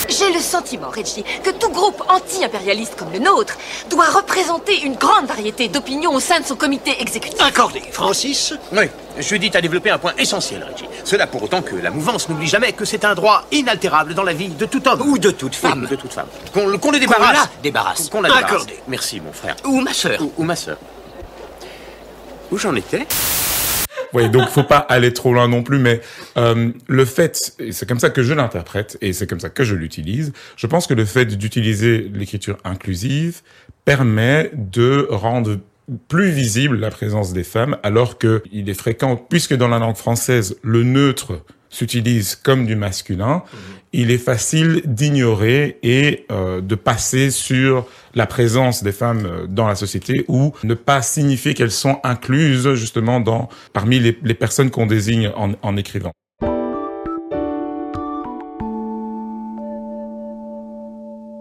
J'ai 0.08 0.32
le 0.32 0.40
sentiment, 0.40 0.88
Reggie, 0.88 1.22
que 1.44 1.50
tout 1.50 1.70
groupe 1.70 2.02
anti-impérialiste 2.08 2.96
comme 2.96 3.12
le 3.12 3.20
nôtre 3.20 3.56
doit 3.90 4.06
représenter 4.06 4.80
une 4.82 4.94
grande 4.94 5.26
variété 5.26 5.68
d'opinions 5.68 6.12
au 6.12 6.18
sein 6.20 6.40
de 6.40 6.44
son 6.44 6.56
comité 6.56 7.00
exécutif. 7.00 7.40
Accordé. 7.40 7.80
Francis 7.92 8.52
Oui. 8.72 8.84
Judith 9.18 9.54
a 9.54 9.60
développé 9.60 9.90
un 9.90 9.98
point 9.98 10.12
essentiel, 10.18 10.64
Reggie. 10.68 10.86
Cela 11.04 11.26
pour 11.28 11.42
autant 11.44 11.62
que 11.62 11.76
la 11.76 11.90
mouvance 11.90 12.28
n'oublie 12.28 12.48
jamais 12.48 12.72
que 12.72 12.84
c'est 12.84 13.04
un 13.04 13.14
droit 13.14 13.44
inaltérable 13.52 14.14
dans 14.14 14.24
la 14.24 14.32
vie 14.32 14.48
de 14.48 14.66
tout 14.66 14.86
homme. 14.88 15.00
Ou 15.02 15.16
de 15.18 15.30
toute 15.30 15.54
femme. 15.54 15.86
de 15.88 15.94
toute 15.96 16.12
femme. 16.12 16.26
Qu'on 16.52 16.76
qu'on 16.78 16.90
les 16.90 16.98
débarrasse. 17.00 17.36
la 17.36 17.50
débarrasse. 17.62 18.08
Qu'on 18.08 18.22
la 18.22 18.30
débarrasse. 18.30 18.50
Accordé. 18.50 18.74
Merci, 18.88 19.20
mon 19.20 19.32
frère. 19.32 19.54
Ou 19.64 19.80
ma 19.80 19.92
sœur. 19.92 20.20
Ou, 20.20 20.32
ou 20.38 20.42
ma 20.44 20.56
sœur. 20.56 20.76
Où 22.50 22.58
j'en 22.58 22.74
étais 22.74 23.06
Oui, 24.12 24.28
donc 24.28 24.48
faut 24.48 24.64
pas 24.64 24.78
aller 24.78 25.12
trop 25.12 25.32
loin 25.32 25.46
non 25.46 25.62
plus, 25.62 25.78
mais 25.78 26.00
euh, 26.36 26.70
le 26.88 27.04
fait, 27.04 27.54
et 27.60 27.70
c'est 27.70 27.88
comme 27.88 28.00
ça 28.00 28.10
que 28.10 28.24
je 28.24 28.34
l'interprète 28.34 28.98
et 29.00 29.12
c'est 29.12 29.28
comme 29.28 29.38
ça 29.38 29.50
que 29.50 29.62
je 29.62 29.76
l'utilise. 29.76 30.32
Je 30.56 30.66
pense 30.66 30.88
que 30.88 30.94
le 30.94 31.04
fait 31.04 31.26
d'utiliser 31.26 32.10
l'écriture 32.12 32.56
inclusive 32.64 33.42
permet 33.84 34.50
de 34.54 35.06
rendre 35.10 35.58
plus 36.08 36.30
visible 36.30 36.78
la 36.78 36.90
présence 36.90 37.32
des 37.32 37.44
femmes, 37.44 37.76
alors 37.82 38.18
que 38.18 38.42
il 38.52 38.68
est 38.68 38.74
fréquent, 38.74 39.16
puisque 39.16 39.54
dans 39.54 39.68
la 39.68 39.78
langue 39.78 39.96
française 39.96 40.56
le 40.62 40.82
neutre 40.82 41.44
s'utilise 41.68 42.34
comme 42.34 42.66
du 42.66 42.74
masculin, 42.74 43.44
il 43.92 44.10
est 44.10 44.18
facile 44.18 44.82
d'ignorer 44.84 45.78
et 45.82 46.26
euh, 46.30 46.60
de 46.60 46.74
passer 46.74 47.30
sur 47.30 47.86
la 48.14 48.26
présence 48.26 48.82
des 48.82 48.92
femmes 48.92 49.26
euh, 49.26 49.46
dans 49.48 49.66
la 49.66 49.74
société 49.74 50.24
ou 50.28 50.52
ne 50.62 50.74
pas 50.74 51.02
signifier 51.02 51.54
qu'elles 51.54 51.70
sont 51.70 51.98
incluses 52.04 52.74
justement 52.74 53.20
dans 53.20 53.48
parmi 53.72 53.98
les, 53.98 54.12
personnes 54.34 54.70
qu'on 54.70 54.86
désigne 54.86 55.30
en, 55.36 55.76
écrivant. 55.76 56.12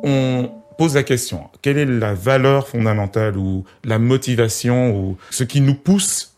On 0.03 0.49
pose 0.77 0.95
la 0.95 1.03
question, 1.03 1.49
quelle 1.61 1.77
est 1.77 1.85
la 1.85 2.13
valeur 2.13 2.67
fondamentale 2.67 3.37
ou 3.37 3.63
la 3.83 3.99
motivation 3.99 4.95
ou 4.95 5.17
ce 5.29 5.43
qui 5.43 5.61
nous 5.61 5.75
pousse 5.75 6.35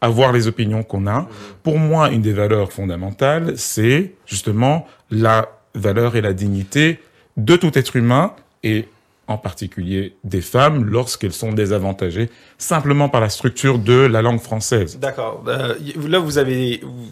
avoir 0.00 0.32
les 0.32 0.46
opinions 0.46 0.82
qu'on 0.82 1.06
a. 1.06 1.28
Pour 1.62 1.78
moi, 1.78 2.10
une 2.10 2.22
des 2.22 2.32
valeurs 2.32 2.72
fondamentales, 2.72 3.54
c'est 3.56 4.14
justement 4.26 4.86
la 5.10 5.48
valeur 5.74 6.16
et 6.16 6.20
la 6.20 6.32
dignité 6.32 7.00
de 7.36 7.56
tout 7.56 7.76
être 7.78 7.96
humain 7.96 8.32
et 8.62 8.86
en 9.28 9.38
particulier 9.38 10.16
des 10.24 10.40
femmes 10.40 10.84
lorsqu'elles 10.86 11.32
sont 11.32 11.52
désavantagées 11.52 12.28
simplement 12.58 13.08
par 13.08 13.20
la 13.20 13.28
structure 13.28 13.78
de 13.78 13.94
la 13.94 14.22
langue 14.22 14.40
française. 14.40 14.98
D'accord. 14.98 15.44
Euh, 15.46 15.74
là, 16.08 16.18
vous 16.18 16.36
avez. 16.38 16.80
Vous, 16.82 17.06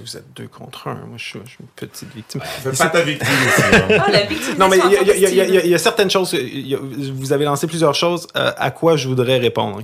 vous 0.00 0.16
êtes 0.16 0.24
deux 0.34 0.48
contre 0.48 0.88
un. 0.88 0.94
Moi, 0.94 1.16
je 1.16 1.24
suis, 1.24 1.38
je 1.44 1.50
suis 1.50 1.58
une 1.60 1.66
petite 1.88 2.12
victime. 2.12 2.40
Pas 2.76 2.88
ta 2.88 3.02
victime 3.02 3.28
ici, 3.46 3.62
hein. 3.72 3.82
Oh, 3.88 4.10
la 4.10 4.54
Non, 4.58 4.68
mais 4.68 4.78
il 4.84 4.92
y 4.92 4.96
a- 5.26 5.46
y, 5.46 5.68
y 5.68 5.72
y 5.74 5.78
certaines 5.78 6.10
choses. 6.10 6.32
il 6.32 6.66
y 6.66 6.74
a- 6.74 6.78
vous 6.80 7.32
avez 7.32 7.44
lancé 7.44 7.68
plusieurs 7.68 7.94
choses 7.94 8.26
euh, 8.36 8.50
à 8.56 8.72
quoi 8.72 8.96
je 8.96 9.06
voudrais 9.06 9.38
répondre. 9.38 9.80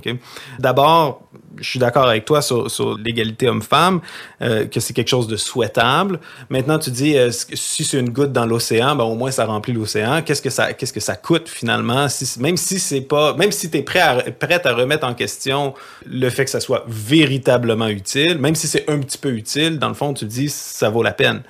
D'abord, 0.59 1.21
je 1.59 1.69
suis 1.69 1.79
d'accord 1.79 2.07
avec 2.07 2.25
toi 2.25 2.41
sur, 2.41 2.97
l'égalité 3.03 3.47
homme-femme, 3.47 4.01
euh, 4.41 4.65
que 4.65 4.79
c'est 4.79 4.93
quelque 4.93 5.09
chose 5.09 5.27
de 5.27 5.37
souhaitable. 5.37 6.19
Maintenant, 6.49 6.79
tu 6.79 6.91
dis 6.91 7.17
euh, 7.17 7.31
si 7.31 7.83
c'est 7.83 7.99
une 7.99 8.09
goutte 8.09 8.31
dans 8.31 8.45
l'océan, 8.45 8.95
ben 8.95 9.03
au 9.03 9.15
moins 9.15 9.31
ça 9.31 9.45
remplit 9.45 9.73
l'océan. 9.73 10.21
Qu'est-ce 10.21 10.41
que 10.41 10.49
ça, 10.49 10.73
qu'est-ce 10.73 10.93
que 10.93 10.99
ça 10.99 11.15
coûte 11.15 11.49
finalement? 11.49 12.07
Même 12.39 12.57
si 12.57 12.79
c'est 12.79 13.01
pas, 13.01 13.33
même 13.33 13.51
si 13.51 13.69
t'es 13.69 13.81
prêt 13.81 13.99
à, 13.99 14.17
à 14.17 14.73
remettre 14.73 15.05
en 15.07 15.13
question 15.13 15.73
le 16.05 16.29
fait 16.29 16.45
que 16.45 16.51
ça 16.51 16.59
soit 16.59 16.85
véritablement 16.87 17.87
utile, 17.87 18.37
même 18.39 18.55
si 18.55 18.67
c'est 18.67 18.89
un 18.89 18.99
petit 18.99 19.17
peu 19.17 19.29
utile, 19.29 19.79
dans 19.79 19.89
le 19.89 19.93
fond, 19.93 20.13
tu 20.13 20.25
dis 20.25 20.49
ça 20.49 20.89
vaut 20.89 21.03
la 21.03 21.13
peine 21.13 21.43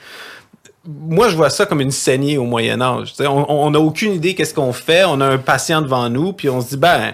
moi, 0.87 1.27
je 1.27 1.35
vois 1.35 1.49
ça 1.49 1.65
comme 1.65 1.81
une 1.81 1.91
saignée 1.91 2.37
au 2.37 2.45
Moyen 2.45 2.81
Âge. 2.81 3.13
On 3.19 3.69
n'a 3.69 3.79
aucune 3.79 4.13
idée 4.13 4.35
qu'est-ce 4.35 4.53
qu'on 4.53 4.71
fait. 4.71 5.03
On 5.05 5.19
a 5.19 5.25
un 5.25 5.37
patient 5.37 5.81
devant 5.81 6.09
nous, 6.09 6.31
puis 6.31 6.49
on 6.49 6.61
se 6.61 6.69
dit, 6.69 6.77
ben, 6.77 7.13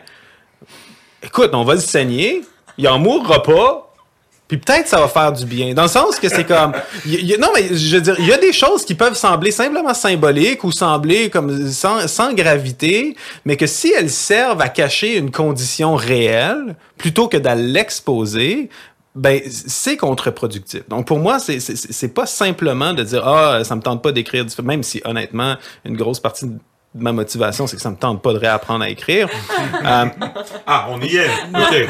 écoute, 1.23 1.49
on 1.53 1.63
va 1.63 1.73
le 1.73 1.79
saigner, 1.79 2.43
il 2.77 2.87
en 2.87 2.99
mourra 2.99 3.43
pas, 3.43 3.93
puis 4.47 4.57
peut-être 4.57 4.87
ça 4.87 4.99
va 4.99 5.07
faire 5.07 5.31
du 5.31 5.45
bien. 5.45 5.73
Dans 5.73 5.83
le 5.83 5.87
sens 5.87 6.19
que 6.19 6.29
c'est 6.29 6.43
comme, 6.43 6.73
non 7.39 7.47
mais 7.55 7.75
je 7.75 7.95
veux 7.95 8.01
dire, 8.01 8.15
il 8.19 8.27
y 8.27 8.33
a 8.33 8.37
des 8.37 8.53
choses 8.53 8.85
qui 8.85 8.93
peuvent 8.93 9.15
sembler 9.15 9.51
simplement 9.51 9.93
symboliques 9.93 10.63
ou 10.63 10.71
sembler 10.71 11.29
comme 11.29 11.69
sans, 11.71 12.33
gravité, 12.33 13.15
mais 13.45 13.57
que 13.57 13.65
si 13.65 13.93
elles 13.97 14.09
servent 14.09 14.61
à 14.61 14.69
cacher 14.69 15.17
une 15.17 15.31
condition 15.31 15.95
réelle, 15.95 16.75
plutôt 16.97 17.27
que 17.27 17.37
d'aller 17.37 17.67
l'exposer, 17.67 18.69
ben 19.15 19.41
c'est 19.47 19.95
contre-productif. 19.95 20.87
Donc 20.89 21.07
pour 21.07 21.19
moi, 21.19 21.39
c'est 21.39 21.59
c'est 21.59 22.13
pas 22.13 22.25
simplement 22.25 22.93
de 22.93 23.03
dire 23.03 23.27
ah 23.27 23.63
ça 23.63 23.75
me 23.75 23.81
tente 23.81 24.03
pas 24.03 24.11
d'écrire 24.11 24.43
du 24.43 24.53
même 24.61 24.83
si 24.83 25.01
honnêtement 25.05 25.55
une 25.85 25.95
grosse 25.95 26.19
partie 26.19 26.47
ma 26.95 27.11
motivation, 27.11 27.65
c'est 27.65 27.75
que 27.75 27.81
ça 27.81 27.89
me 27.89 27.95
tente 27.95 28.21
pas 28.21 28.33
de 28.33 28.37
réapprendre 28.37 28.83
à 28.83 28.89
écrire. 28.89 29.29
Ah, 30.65 30.87
on 30.89 31.01
y 31.01 31.17
est. 31.17 31.29
OK. 31.53 31.89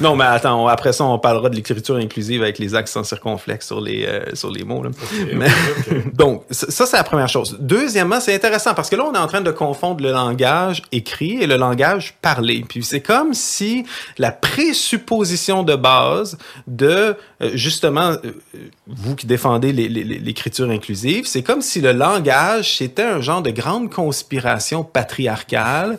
Non, 0.00 0.16
mais 0.16 0.24
attends, 0.24 0.64
on- 0.64 0.68
après 0.68 0.92
ça, 0.92 1.04
on 1.04 1.18
parlera 1.18 1.48
de 1.48 1.56
l'écriture 1.56 1.96
inclusive 1.96 2.42
avec 2.42 2.58
les 2.58 2.74
accents 2.74 3.04
circonflexes 3.04 3.66
sur 3.66 3.80
les, 3.80 4.04
euh, 4.06 4.34
sur 4.34 4.50
les 4.50 4.64
mots. 4.64 4.82
là. 4.82 4.90
Mais- 5.34 5.48
donc, 6.14 6.44
ça, 6.50 6.86
c'est 6.86 6.96
la 6.96 7.04
première 7.04 7.28
chose. 7.28 7.56
Deuxièmement, 7.60 8.20
c'est 8.20 8.34
intéressant 8.34 8.74
parce 8.74 8.88
que 8.90 8.96
là, 8.96 9.04
on 9.06 9.12
est 9.14 9.18
en 9.18 9.26
train 9.26 9.40
de 9.40 9.50
confondre 9.50 10.02
le 10.02 10.12
langage 10.12 10.82
écrit 10.92 11.38
et 11.42 11.46
le 11.46 11.56
langage 11.56 12.14
parlé. 12.22 12.64
Puis 12.68 12.82
c'est 12.84 13.00
comme 13.00 13.34
si 13.34 13.84
la 14.18 14.30
présupposition 14.32 15.62
de 15.62 15.74
base 15.76 16.38
de, 16.66 17.14
euh, 17.42 17.50
justement, 17.54 18.10
euh, 18.24 18.32
vous 18.86 19.14
qui 19.14 19.26
défendez 19.26 19.72
l'écriture 19.72 20.70
inclusive, 20.70 21.26
c'est 21.26 21.42
comme 21.42 21.62
si 21.62 21.80
le 21.80 21.92
langage, 21.92 22.76
c'était 22.76 23.02
un 23.02 23.20
genre 23.20 23.42
de 23.42 23.50
grande 23.50 23.90
conspiration 23.90 24.84
patriarcale 24.84 25.98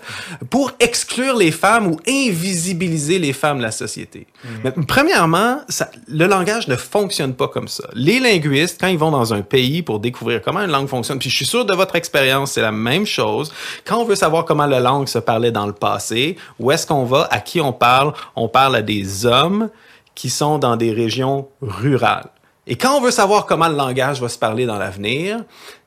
pour 0.49 0.71
exclure 0.79 1.35
les 1.37 1.51
femmes 1.51 1.87
ou 1.87 1.99
invisibiliser 2.07 3.19
les 3.19 3.33
femmes 3.33 3.57
de 3.57 3.63
la 3.63 3.71
société. 3.79 4.27
Mais, 4.63 4.71
premièrement, 4.87 5.61
ça, 5.67 5.89
le 6.07 6.27
langage 6.27 6.67
ne 6.67 6.75
fonctionne 6.75 7.33
pas 7.33 7.47
comme 7.47 7.67
ça. 7.67 7.85
Les 7.93 8.19
linguistes, 8.19 8.77
quand 8.79 8.87
ils 8.87 8.97
vont 8.97 9.11
dans 9.11 9.33
un 9.33 9.41
pays 9.41 9.81
pour 9.81 9.99
découvrir 9.99 10.41
comment 10.41 10.61
une 10.61 10.71
langue 10.71 10.87
fonctionne, 10.87 11.17
puis 11.19 11.29
je 11.29 11.35
suis 11.35 11.45
sûr 11.45 11.65
de 11.65 11.73
votre 11.73 11.95
expérience, 11.95 12.51
c'est 12.51 12.61
la 12.61 12.71
même 12.71 13.05
chose. 13.05 13.51
Quand 13.85 13.97
on 13.97 14.05
veut 14.05 14.15
savoir 14.15 14.45
comment 14.45 14.67
la 14.67 14.79
langue 14.79 15.07
se 15.07 15.19
parlait 15.19 15.51
dans 15.51 15.65
le 15.65 15.73
passé, 15.73 16.37
où 16.59 16.71
est-ce 16.71 16.85
qu'on 16.85 17.05
va, 17.05 17.27
à 17.31 17.39
qui 17.39 17.59
on 17.59 17.73
parle, 17.73 18.13
on 18.35 18.47
parle 18.47 18.75
à 18.75 18.81
des 18.81 19.25
hommes 19.25 19.69
qui 20.13 20.29
sont 20.29 20.59
dans 20.59 20.75
des 20.75 20.91
régions 20.91 21.47
rurales. 21.61 22.29
Et 22.67 22.75
quand 22.75 22.95
on 22.97 23.01
veut 23.01 23.11
savoir 23.11 23.45
comment 23.45 23.67
le 23.67 23.75
langage 23.75 24.21
va 24.21 24.29
se 24.29 24.37
parler 24.37 24.65
dans 24.65 24.77
l'avenir, 24.77 25.43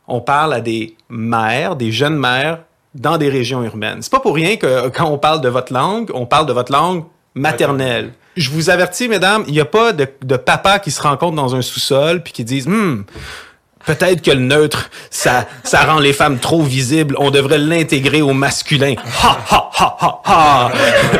on 0.09 0.21
parle 0.21 0.55
à 0.55 0.61
des 0.61 0.97
mères, 1.09 1.77
des 1.77 1.93
jeunes 1.93 2.17
mères 2.17 2.65
dans 2.95 3.19
des 3.19 3.29
régions 3.29 3.63
urbaines. 3.63 4.03
C'est 4.03 4.11
pas 4.11 4.21
pour 4.21 4.35
rien 4.35 4.57
que 4.57 4.89
quand 4.89 5.07
on 5.07 5.19
parle 5.19 5.41
de 5.41 5.49
votre 5.49 5.73
langue, 5.73 6.11
on 6.15 6.27
parle 6.27 6.47
de 6.47 6.53
votre 6.53 6.73
langue 6.73 7.05
maternelle. 7.35 8.13
Je 8.37 8.51
vous 8.51 8.71
avertis, 8.71 9.09
mesdames, 9.09 9.45
il 9.47 9.53
n'y 9.53 9.61
a 9.61 9.67
pas 9.67 9.93
de, 9.93 10.07
papa 10.37 10.79
qui 10.79 10.91
se 10.91 11.03
rencontre 11.03 11.37
dans 11.37 11.55
un 11.55 11.63
sous-sol 11.63 12.23
puis 12.23 12.33
qui 12.33 12.45
disent, 12.45 12.67
hmm, 12.67 13.05
peut-être 13.87 14.23
que 14.23 14.31
le 14.31 14.41
neutre, 14.41 14.91
ça, 15.11 15.47
ça 15.65 15.85
rend 15.85 15.99
les 15.99 16.13
femmes 16.13 16.39
trop 16.39 16.63
visibles. 16.63 17.17
On 17.19 17.31
devrait 17.31 17.59
l'intégrer 17.59 18.23
au 18.23 18.33
masculin. 18.33 18.95
Ha, 19.23 19.39
ha, 19.51 19.71
ha, 19.79 19.97
ha, 20.01 20.21
ha. 20.25 20.73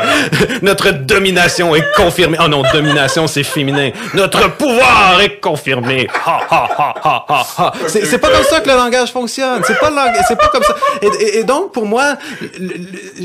Notre 0.61 0.91
domination 0.91 1.75
est 1.75 1.85
confirmée. 1.95 2.37
Oh 2.43 2.47
non, 2.47 2.63
domination, 2.73 3.27
c'est 3.27 3.43
féminin. 3.43 3.91
Notre 4.13 4.49
pouvoir 4.55 5.19
est 5.21 5.39
confirmé. 5.39 6.07
Ha, 6.25 6.39
ha, 6.49 6.69
ha, 6.77 7.25
ha, 7.29 7.45
ha. 7.57 7.73
C'est 7.87 8.17
pas 8.19 8.29
comme 8.29 8.43
ça 8.43 8.59
que 8.61 8.69
le 8.69 8.75
langage 8.75 9.11
fonctionne. 9.11 9.61
C'est 9.65 9.79
pas, 9.79 9.91
c'est 10.27 10.37
pas 10.37 10.47
comme 10.49 10.63
ça. 10.63 10.75
Et, 11.01 11.39
et- 11.39 11.43
donc, 11.43 11.71
pour 11.73 11.85
moi, 11.85 12.15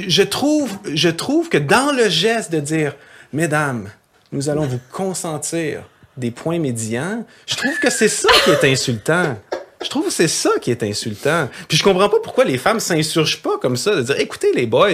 je 0.09 0.23
trouve, 0.23 0.71
je 0.93 1.09
trouve 1.09 1.49
que 1.49 1.59
dans 1.59 1.93
le 1.93 2.09
geste 2.09 2.51
de 2.53 2.61
dire, 2.61 2.93
mesdames, 3.33 3.89
nous 4.33 4.49
allons 4.49 4.67
vous 4.67 4.81
consentir 4.93 5.83
des 6.19 6.31
points 6.31 6.59
médians, 6.59 7.25
je 7.47 7.57
trouve 7.57 7.79
que 7.81 7.91
c'est 7.91 8.09
ça 8.09 8.29
qui 8.45 8.51
est 8.51 8.65
insultant. 8.73 9.37
Je 9.83 9.89
trouve 9.89 10.07
que 10.07 10.13
c'est 10.13 10.29
ça 10.29 10.51
qui 10.61 10.73
est 10.73 10.83
insultant. 10.83 11.49
Puis 11.69 11.79
je 11.79 11.85
comprends 11.85 12.09
pas 12.09 12.19
pourquoi 12.23 12.45
les 12.45 12.59
femmes 12.59 12.81
s'insurgent 12.81 13.41
pas 13.41 13.59
comme 13.63 13.77
ça, 13.77 13.95
de 13.95 14.03
dire, 14.03 14.19
écoutez 14.19 14.53
les 14.53 14.67
boys, 14.67 14.89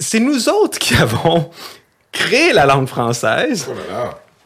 c'est- 0.00 0.18
nous 0.18 0.48
autres 0.48 0.78
qui 0.78 0.94
avons 0.96 1.50
créé 2.10 2.52
la 2.52 2.66
langue 2.66 2.88
française. 2.88 3.66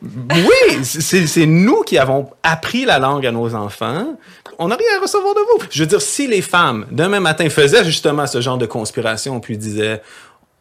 Oui, 0.02 0.84
c'est 0.84 1.26
c'est 1.28 1.46
nous 1.46 1.82
qui 1.82 1.96
avons 1.96 2.28
appris 2.42 2.84
la 2.84 2.98
langue 2.98 3.24
à 3.24 3.30
nos 3.30 3.54
enfants. 3.54 4.16
On 4.58 4.68
n'a 4.68 4.74
rien 4.76 4.98
à 4.98 5.00
recevoir 5.00 5.32
de 5.34 5.40
vous. 5.40 5.66
Je 5.70 5.80
veux 5.84 5.86
dire, 5.86 6.02
si 6.02 6.26
les 6.26 6.42
femmes, 6.42 6.86
demain 6.90 7.20
matin, 7.20 7.48
faisaient 7.48 7.84
justement 7.84 8.26
ce 8.26 8.40
genre 8.40 8.58
de 8.58 8.66
conspiration, 8.66 9.38
puis 9.40 9.56
disaient, 9.56 10.02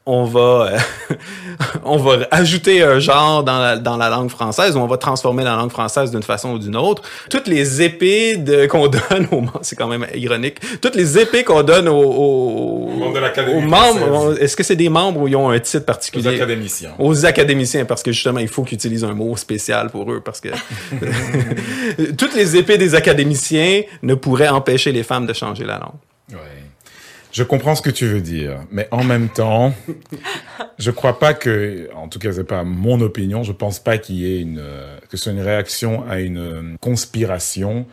on 0.05 0.24
va, 0.24 0.39
euh, 0.72 1.15
on 1.84 1.98
va 1.98 2.27
ajouter 2.31 2.81
un 2.81 3.00
genre 3.00 3.43
dans 3.43 3.60
la, 3.60 3.77
dans 3.77 3.98
la 3.98 4.10
langue 4.10 4.29
française 4.29 4.75
ou 4.75 4.79
on 4.79 4.88
va 4.88 4.98
transformer 4.98 5.43
la 5.43 5.55
langue 5.55 5.70
française 5.70 6.10
d'une 6.10 6.24
façon 6.24 6.53
ou 6.53 6.60
d'une 6.60 6.75
autre. 6.75 7.03
Toutes 7.29 7.48
les 7.48 7.84
épées 7.84 8.38
de, 8.38 8.65
qu'on 8.65 8.88
donne 9.10 9.27
aux 9.31 9.43
c'est 9.62 9.75
quand 9.75 9.88
même 9.88 10.08
ironique, 10.15 10.58
toutes 10.81 10.96
les 10.96 11.20
épées 11.20 11.43
qu'on 11.43 11.62
donne 11.62 11.88
aux, 11.88 11.93
aux, 11.93 12.89
membres 12.89 13.20
de 13.20 13.51
aux 13.51 13.62
membres, 13.62 14.41
est-ce 14.41 14.55
que 14.55 14.63
c'est 14.63 14.75
des 14.75 14.89
membres 14.89 15.22
ou 15.22 15.27
ils 15.27 15.36
ont 15.36 15.50
un 15.50 15.60
titre 15.60 15.86
particulier? 15.86 16.29
Aux 16.29 16.34
académiciens. 16.34 16.91
Aux 16.98 17.25
académiciens, 17.25 17.86
parce 17.86 18.01
que 18.01 18.12
justement, 18.12 18.39
il 18.39 18.48
faut 18.48 18.63
qu'ils 18.63 18.75
utilisent 18.75 19.03
un 19.03 19.13
mot 19.13 19.36
spécial 19.38 19.89
pour 19.91 20.12
eux, 20.12 20.22
parce 20.24 20.41
que 20.41 20.50
toutes 22.17 22.34
les 22.34 22.55
épées 22.55 22.77
des 22.79 22.96
académiciens 22.96 23.84
ne 24.01 24.15
pourraient 24.15 24.50
empêcher 24.50 24.91
les 24.91 25.03
femmes 25.03 25.27
de 25.27 25.34
changer 25.34 25.63
la 25.63 25.77
langue. 25.77 26.00
Ouais. 26.31 26.61
Je 27.31 27.43
comprends 27.43 27.75
ce 27.75 27.81
que 27.81 27.89
tu 27.89 28.05
veux 28.07 28.19
dire, 28.19 28.59
mais 28.71 28.88
en 28.91 29.03
même 29.05 29.29
temps, 29.29 29.73
je 30.77 30.91
crois 30.91 31.17
pas 31.17 31.33
que, 31.33 31.89
en 31.95 32.09
tout 32.09 32.19
cas, 32.19 32.33
c'est 32.33 32.43
pas 32.43 32.63
mon 32.65 33.00
opinion, 33.00 33.43
je 33.43 33.53
pense 33.53 33.79
pas 33.79 33.97
qu'il 33.97 34.15
y 34.15 34.33
ait 34.33 34.41
une, 34.41 34.59
euh, 34.59 34.97
que 35.09 35.15
ce 35.15 35.23
soit 35.23 35.31
une 35.31 35.41
réaction 35.41 36.03
à 36.09 36.19
une 36.19 36.38
euh, 36.38 36.75
conspiration 36.81 37.85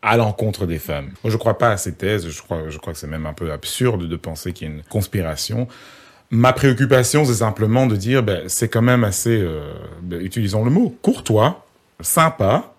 à 0.00 0.16
l'encontre 0.16 0.66
des 0.66 0.78
femmes. 0.78 1.10
Moi, 1.24 1.32
je 1.32 1.36
crois 1.36 1.58
pas 1.58 1.70
à 1.70 1.76
ces 1.76 1.92
thèses, 1.94 2.28
je 2.28 2.40
crois, 2.40 2.68
je 2.68 2.78
crois 2.78 2.92
que 2.92 2.98
c'est 3.00 3.08
même 3.08 3.26
un 3.26 3.32
peu 3.32 3.50
absurde 3.50 4.08
de 4.08 4.16
penser 4.16 4.52
qu'il 4.52 4.68
y 4.68 4.70
a 4.70 4.74
une 4.74 4.82
conspiration. 4.84 5.66
Ma 6.30 6.52
préoccupation, 6.52 7.24
c'est 7.24 7.34
simplement 7.34 7.86
de 7.86 7.96
dire, 7.96 8.22
ben, 8.22 8.42
c'est 8.46 8.68
quand 8.68 8.82
même 8.82 9.02
assez, 9.02 9.40
euh, 9.40 9.72
ben, 10.02 10.20
utilisons 10.20 10.64
le 10.64 10.70
mot, 10.70 10.96
courtois, 11.02 11.66
sympa, 12.00 12.74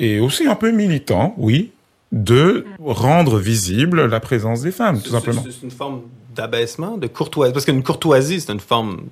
et 0.00 0.18
aussi 0.18 0.48
un 0.48 0.56
peu 0.56 0.72
militant, 0.72 1.34
oui, 1.38 1.72
de 2.12 2.64
rendre 2.80 3.38
visible 3.38 4.06
la 4.06 4.20
présence 4.20 4.60
des 4.62 4.70
femmes, 4.72 5.00
tout 5.02 5.10
simplement. 5.10 5.42
C'est 5.44 5.62
une 5.64 5.70
forme 5.70 6.02
d'abaissement, 6.34 6.96
de 6.96 7.06
courtoisie, 7.06 7.52
parce 7.52 7.64
qu'une 7.64 7.82
courtoisie, 7.82 8.40
c'est 8.40 8.52
une 8.52 8.60
forme, 8.60 9.06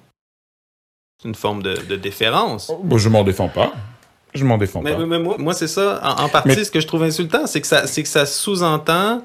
une 1.24 1.34
forme 1.34 1.62
de, 1.62 1.74
de 1.88 1.96
déférence. 1.96 2.70
Bon, 2.82 2.98
je 2.98 3.08
m'en 3.08 3.24
défends 3.24 3.48
pas. 3.48 3.72
Je 4.34 4.44
m'en 4.44 4.58
défends 4.58 4.82
Mais, 4.82 4.94
pas. 4.94 5.06
mais 5.06 5.18
moi, 5.18 5.36
moi, 5.38 5.54
c'est 5.54 5.68
ça, 5.68 6.00
en, 6.02 6.24
en 6.24 6.28
partie, 6.28 6.48
Mais- 6.48 6.64
ce 6.64 6.70
que 6.70 6.80
je 6.80 6.86
trouve 6.86 7.02
insultant, 7.04 7.46
c'est 7.46 7.60
que 7.60 7.66
ça, 7.66 7.82
que 7.82 8.08
ça 8.08 8.26
sous-entend 8.26 9.22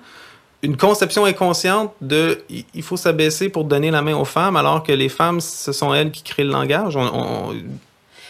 une 0.62 0.78
conception 0.78 1.26
inconsciente 1.26 1.94
de 2.02 2.42
il 2.50 2.66
il 2.74 2.84
faut 2.84 2.98
s'abaisser 2.98 3.50
pour 3.50 3.64
donner 3.64 3.92
la 3.92 4.02
main 4.02 4.16
aux 4.16 4.26
femmes, 4.26 4.56
alors 4.56 4.84
que 4.84 4.92
les 4.92 5.10
femmes, 5.10 5.40
ce 5.42 5.72
sont 5.72 5.94
elles 5.94 6.12
qui 6.12 6.22
créent 6.24 6.44
le 6.44 6.52
langage. 6.52 6.96
On- 6.96 7.02
on- 7.14 7.56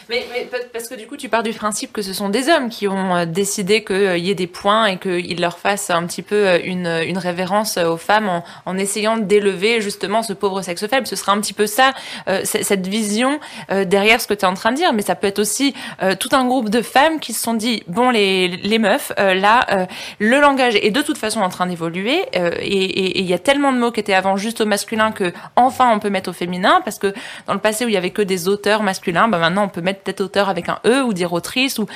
Mais, 0.09 0.25
mais 0.31 0.45
pa- 0.45 0.57
parce 0.71 0.88
que 0.88 0.95
du 0.95 1.07
coup, 1.07 1.17
tu 1.17 1.29
pars 1.29 1.43
du 1.43 1.51
principe 1.53 1.91
que 1.93 2.01
ce 2.01 2.13
sont 2.13 2.29
des 2.29 2.49
hommes 2.49 2.69
qui 2.69 2.88
ont 2.88 3.15
euh, 3.15 3.25
décidé 3.25 3.83
qu'il 3.83 4.17
y 4.17 4.29
ait 4.31 4.35
des 4.35 4.47
points 4.47 4.85
et 4.85 4.97
qu'ils 4.97 5.41
leur 5.41 5.59
fassent 5.59 5.89
un 5.89 6.05
petit 6.05 6.21
peu 6.21 6.35
euh, 6.47 6.59
une, 6.63 6.88
une 6.88 7.17
révérence 7.17 7.77
euh, 7.77 7.88
aux 7.89 7.97
femmes 7.97 8.29
en, 8.29 8.43
en 8.65 8.77
essayant 8.77 9.17
d'élever 9.17 9.81
justement 9.81 10.23
ce 10.23 10.33
pauvre 10.33 10.62
sexe 10.62 10.85
faible. 10.88 11.07
Ce 11.07 11.15
serait 11.15 11.31
un 11.31 11.39
petit 11.41 11.53
peu 11.53 11.67
ça, 11.67 11.93
euh, 12.27 12.41
cette 12.43 12.88
vision 12.88 13.39
euh, 13.71 13.85
derrière 13.85 14.21
ce 14.21 14.27
que 14.27 14.33
tu 14.33 14.41
es 14.41 14.47
en 14.47 14.53
train 14.53 14.71
de 14.71 14.77
dire. 14.77 14.93
Mais 14.93 15.01
ça 15.01 15.15
peut 15.15 15.27
être 15.27 15.39
aussi 15.39 15.73
euh, 16.03 16.15
tout 16.15 16.29
un 16.31 16.45
groupe 16.45 16.69
de 16.69 16.81
femmes 16.81 17.19
qui 17.19 17.33
se 17.33 17.41
sont 17.41 17.53
dit, 17.55 17.83
bon, 17.88 18.09
les, 18.12 18.47
les 18.47 18.79
meufs, 18.79 19.12
euh, 19.19 19.33
là, 19.33 19.65
euh, 19.71 19.85
le 20.19 20.39
langage 20.39 20.75
est 20.75 20.91
de 20.91 21.01
toute 21.01 21.17
façon 21.17 21.41
en 21.41 21.49
train 21.49 21.65
d'évoluer 21.65 22.23
euh, 22.35 22.51
et 22.59 23.19
il 23.19 23.25
y 23.25 23.33
a 23.33 23.39
tellement 23.39 23.73
de 23.73 23.77
mots 23.79 23.91
qui 23.91 23.99
étaient 23.99 24.13
avant 24.13 24.38
juste 24.38 24.62
au 24.62 24.65
masculin 24.65 25.12
que 25.12 25.33
enfin 25.55 25.91
on 25.91 25.97
peut 25.99 26.12
mettre 26.12 26.29
au 26.29 26.33
féminin 26.33 26.81
parce 26.85 26.99
que 26.99 27.13
dans 27.47 27.53
le 27.53 27.59
passé 27.59 27.85
où 27.85 27.88
il 27.88 27.93
y 27.93 27.97
avait 27.97 28.12
que 28.12 28.21
des 28.21 28.47
auteurs 28.47 28.83
masculins, 28.83 29.27
bah 29.27 29.39
maintenant 29.39 29.63
on 29.63 29.69
peut 29.69 29.81
mettre 29.81 29.88
peut-être 29.93 30.21
auteur 30.21 30.49
avec 30.49 30.69
un 30.69 30.80
e 30.86 31.04
ou 31.04 31.13
dire 31.13 31.34
autrice 31.34 31.80
ou 31.80 31.88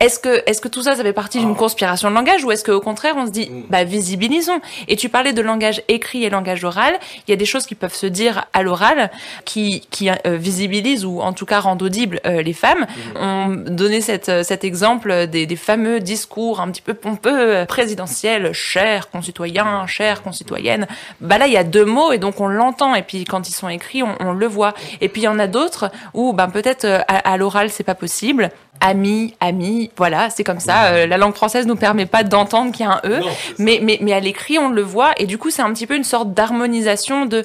est-ce 0.00 0.20
que, 0.20 0.42
est-ce 0.46 0.60
que 0.60 0.68
tout 0.68 0.82
ça, 0.82 0.94
ça 0.94 1.02
fait 1.02 1.12
partie 1.12 1.40
d'une 1.40 1.56
conspiration 1.56 2.08
de 2.08 2.14
langage 2.14 2.44
ou 2.44 2.52
est-ce 2.52 2.64
qu'au 2.64 2.80
contraire, 2.80 3.14
on 3.16 3.26
se 3.26 3.32
dit, 3.32 3.50
bah, 3.68 3.82
visibilisons. 3.82 4.60
Et 4.86 4.94
tu 4.94 5.08
parlais 5.08 5.32
de 5.32 5.42
langage 5.42 5.82
écrit 5.88 6.24
et 6.24 6.30
langage 6.30 6.62
oral. 6.62 6.98
Il 7.26 7.30
y 7.30 7.34
a 7.34 7.36
des 7.36 7.44
choses 7.44 7.66
qui 7.66 7.74
peuvent 7.74 7.94
se 7.94 8.06
dire 8.06 8.44
à 8.52 8.62
l'oral 8.62 9.10
qui, 9.44 9.86
qui 9.90 10.08
euh, 10.08 10.14
visibilisent 10.36 11.04
ou 11.04 11.20
en 11.20 11.32
tout 11.32 11.46
cas 11.46 11.58
rendent 11.58 11.82
audibles 11.82 12.20
euh, 12.26 12.42
les 12.42 12.52
femmes. 12.52 12.86
On 13.16 13.48
donnait 13.48 14.00
cette, 14.00 14.28
euh, 14.28 14.42
cet 14.44 14.62
exemple 14.62 15.26
des, 15.26 15.46
des 15.46 15.56
fameux 15.56 15.98
discours 15.98 16.60
un 16.60 16.70
petit 16.70 16.82
peu 16.82 16.94
pompeux, 16.94 17.30
euh, 17.32 17.64
présidentiels, 17.66 18.52
chers 18.52 19.10
concitoyens, 19.10 19.86
chères 19.88 20.22
concitoyennes. 20.22 20.86
Bah 21.20 21.38
là, 21.38 21.48
il 21.48 21.52
y 21.52 21.56
a 21.56 21.64
deux 21.64 21.84
mots 21.84 22.12
et 22.12 22.18
donc 22.18 22.40
on 22.40 22.46
l'entend. 22.46 22.94
Et 22.94 23.02
puis 23.02 23.24
quand 23.24 23.48
ils 23.48 23.54
sont 23.54 23.68
écrits, 23.68 24.04
on, 24.04 24.14
on 24.20 24.32
le 24.32 24.46
voit. 24.46 24.74
Et 25.00 25.08
puis 25.08 25.22
il 25.22 25.24
y 25.24 25.28
en 25.28 25.40
a 25.40 25.48
d'autres 25.48 25.90
où, 26.14 26.32
ben 26.32 26.48
peut-être 26.48 26.84
euh, 26.84 27.00
à, 27.08 27.32
à 27.32 27.36
l'oral, 27.36 27.70
c'est 27.70 27.82
pas 27.82 27.96
possible. 27.96 28.50
Ami, 28.80 29.87
voilà, 29.96 30.30
c'est 30.30 30.44
comme 30.44 30.60
ça. 30.60 30.86
Euh, 30.86 31.06
la 31.06 31.16
langue 31.16 31.34
française 31.34 31.66
nous 31.66 31.76
permet 31.76 32.06
pas 32.06 32.22
d'entendre 32.24 32.72
qu'il 32.72 32.86
y 32.86 32.88
a 32.88 32.92
un 32.92 33.00
e, 33.04 33.20
mais, 33.58 33.80
mais 33.82 33.98
mais 34.00 34.12
à 34.12 34.20
l'écrit 34.20 34.58
on 34.58 34.68
le 34.68 34.82
voit 34.82 35.12
et 35.18 35.26
du 35.26 35.38
coup 35.38 35.50
c'est 35.50 35.62
un 35.62 35.72
petit 35.72 35.86
peu 35.86 35.96
une 35.96 36.04
sorte 36.04 36.32
d'harmonisation 36.34 37.26
de 37.26 37.44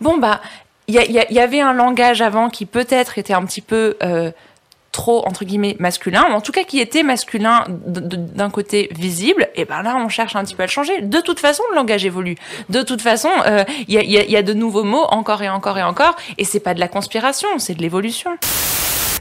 bon 0.00 0.18
bah 0.18 0.40
il 0.88 0.94
y, 0.94 0.98
a- 0.98 1.04
il 1.04 1.12
y, 1.12 1.18
a- 1.18 1.26
il 1.30 1.36
y 1.36 1.40
avait 1.40 1.60
un 1.60 1.72
langage 1.72 2.20
avant 2.22 2.50
qui 2.50 2.66
peut-être 2.66 3.18
était 3.18 3.32
un 3.32 3.44
petit 3.44 3.62
peu 3.62 3.96
euh, 4.02 4.30
trop 4.92 5.26
entre 5.26 5.44
guillemets 5.44 5.76
masculin, 5.80 6.26
ou 6.30 6.34
en 6.34 6.40
tout 6.40 6.52
cas 6.52 6.62
qui 6.62 6.78
était 6.78 7.02
masculin 7.02 7.64
d'un 7.68 8.48
côté 8.50 8.88
visible, 8.92 9.48
et 9.56 9.64
ben 9.64 9.82
là 9.82 9.96
on 9.96 10.08
cherche 10.08 10.36
un 10.36 10.44
petit 10.44 10.54
peu 10.54 10.62
à 10.62 10.66
le 10.66 10.70
changer. 10.70 11.00
De 11.00 11.20
toute 11.20 11.40
façon, 11.40 11.64
le 11.70 11.76
langage 11.76 12.04
évolue. 12.04 12.36
De 12.68 12.82
toute 12.82 13.00
façon, 13.02 13.30
euh, 13.46 13.64
il 13.88 13.94
y, 13.94 13.98
a, 13.98 14.24
y 14.24 14.36
a 14.36 14.42
de 14.42 14.52
nouveaux 14.52 14.84
mots 14.84 15.04
encore 15.10 15.42
et 15.42 15.48
encore 15.48 15.78
et 15.78 15.82
encore, 15.82 16.14
et 16.38 16.44
c'est 16.44 16.60
pas 16.60 16.74
de 16.74 16.80
la 16.80 16.86
conspiration, 16.86 17.48
c'est 17.58 17.74
de 17.74 17.82
l'évolution. 17.82 18.30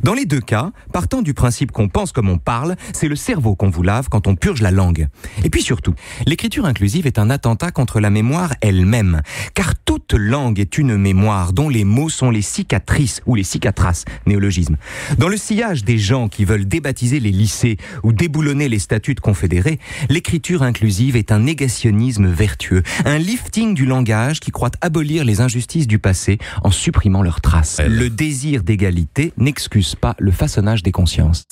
Dans 0.03 0.13
les 0.13 0.25
deux 0.25 0.41
cas, 0.41 0.71
partant 0.91 1.21
du 1.21 1.33
principe 1.33 1.71
qu'on 1.71 1.87
pense 1.87 2.11
comme 2.11 2.27
on 2.27 2.37
parle, 2.37 2.75
c'est 2.91 3.07
le 3.07 3.15
cerveau 3.15 3.55
qu'on 3.55 3.69
vous 3.69 3.83
lave 3.83 4.09
quand 4.09 4.27
on 4.27 4.35
purge 4.35 4.61
la 4.61 4.69
langue. 4.69 5.07
Et 5.45 5.49
puis 5.49 5.61
surtout, 5.61 5.93
l'écriture 6.25 6.65
inclusive 6.65 7.07
est 7.07 7.19
un 7.19 7.29
attentat 7.29 7.71
contre 7.71 8.01
la 8.01 8.09
mémoire 8.09 8.53
elle-même, 8.59 9.21
car 9.53 9.75
toute 9.75 10.13
langue 10.13 10.59
est 10.59 10.77
une 10.77 10.97
mémoire 10.97 11.53
dont 11.53 11.69
les 11.69 11.85
mots 11.85 12.09
sont 12.09 12.31
les 12.31 12.41
cicatrices 12.41 13.21
ou 13.25 13.35
les 13.35 13.43
cicatraces, 13.43 14.03
néologisme. 14.25 14.75
Dans 15.19 15.29
le 15.29 15.37
sillage 15.37 15.85
des 15.85 15.97
gens 15.97 16.27
qui 16.27 16.43
veulent 16.43 16.67
débaptiser 16.67 17.21
les 17.21 17.31
lycées 17.31 17.77
ou 18.03 18.11
déboulonner 18.11 18.67
les 18.67 18.79
statuts 18.79 19.15
de 19.15 19.21
confédérés, 19.21 19.79
l'écriture 20.09 20.63
inclusive 20.63 21.15
est 21.15 21.31
un 21.31 21.39
négationnisme 21.39 22.27
vertueux, 22.27 22.83
un 23.05 23.19
lifting 23.19 23.73
du 23.73 23.85
langage 23.85 24.41
qui 24.41 24.51
croit 24.51 24.71
abolir 24.81 25.23
les 25.23 25.39
injustices 25.39 25.87
du 25.87 25.97
passé 25.97 26.39
en 26.61 26.71
supprimant 26.71 27.23
leurs 27.23 27.39
traces. 27.39 27.79
Le 27.87 28.09
désir 28.09 28.63
d'égalité 28.63 29.31
n'excuse 29.37 29.92
pas 29.95 30.15
le 30.19 30.31
façonnage 30.31 30.83
des 30.83 30.91
consciences. 30.91 31.45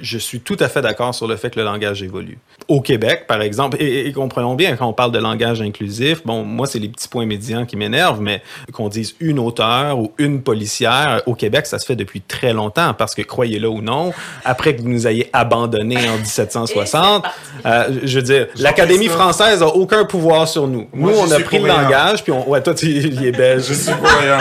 Je 0.00 0.18
suis 0.18 0.40
tout 0.40 0.56
à 0.60 0.68
fait 0.68 0.82
d'accord 0.82 1.14
sur 1.14 1.26
le 1.26 1.36
fait 1.36 1.50
que 1.50 1.58
le 1.58 1.64
langage 1.64 2.02
évolue. 2.02 2.38
Au 2.68 2.80
Québec, 2.80 3.26
par 3.26 3.42
exemple, 3.42 3.76
et, 3.80 4.06
et 4.06 4.12
comprenons 4.12 4.54
bien, 4.54 4.76
quand 4.76 4.86
on 4.86 4.92
parle 4.92 5.12
de 5.12 5.18
langage 5.18 5.60
inclusif, 5.62 6.24
bon, 6.24 6.42
moi, 6.42 6.66
c'est 6.66 6.78
les 6.78 6.88
petits 6.88 7.08
points 7.08 7.26
médians 7.26 7.64
qui 7.64 7.76
m'énervent, 7.76 8.20
mais 8.20 8.42
qu'on 8.72 8.88
dise 8.88 9.14
une 9.20 9.38
auteure 9.38 9.98
ou 9.98 10.12
une 10.18 10.42
policière, 10.42 11.22
au 11.26 11.34
Québec, 11.34 11.66
ça 11.66 11.78
se 11.78 11.86
fait 11.86 11.96
depuis 11.96 12.20
très 12.20 12.52
longtemps, 12.52 12.94
parce 12.94 13.14
que, 13.14 13.22
croyez-le 13.22 13.68
ou 13.68 13.82
non, 13.82 14.12
après 14.44 14.74
que 14.74 14.82
vous 14.82 14.88
nous 14.88 15.06
ayez 15.06 15.30
abandonnés 15.32 16.08
en 16.08 16.16
1760, 16.16 17.24
euh, 17.66 17.84
je 18.02 18.18
veux 18.18 18.22
dire, 18.22 18.46
l'Académie 18.56 19.08
française 19.08 19.62
a 19.62 19.68
aucun 19.68 20.04
pouvoir 20.04 20.48
sur 20.48 20.66
nous. 20.66 20.88
Moi, 20.92 21.12
nous, 21.12 21.18
on 21.18 21.30
a 21.30 21.40
pris 21.40 21.58
le 21.58 21.68
langage, 21.68 22.22
puis 22.22 22.32
on, 22.32 22.48
ouais, 22.48 22.62
toi, 22.62 22.74
tu 22.74 22.86
il 22.86 23.24
est 23.24 23.32
belge. 23.32 23.64
Je 23.68 23.74
suis 23.74 23.92
pour 23.92 24.08
rien. 24.20 24.38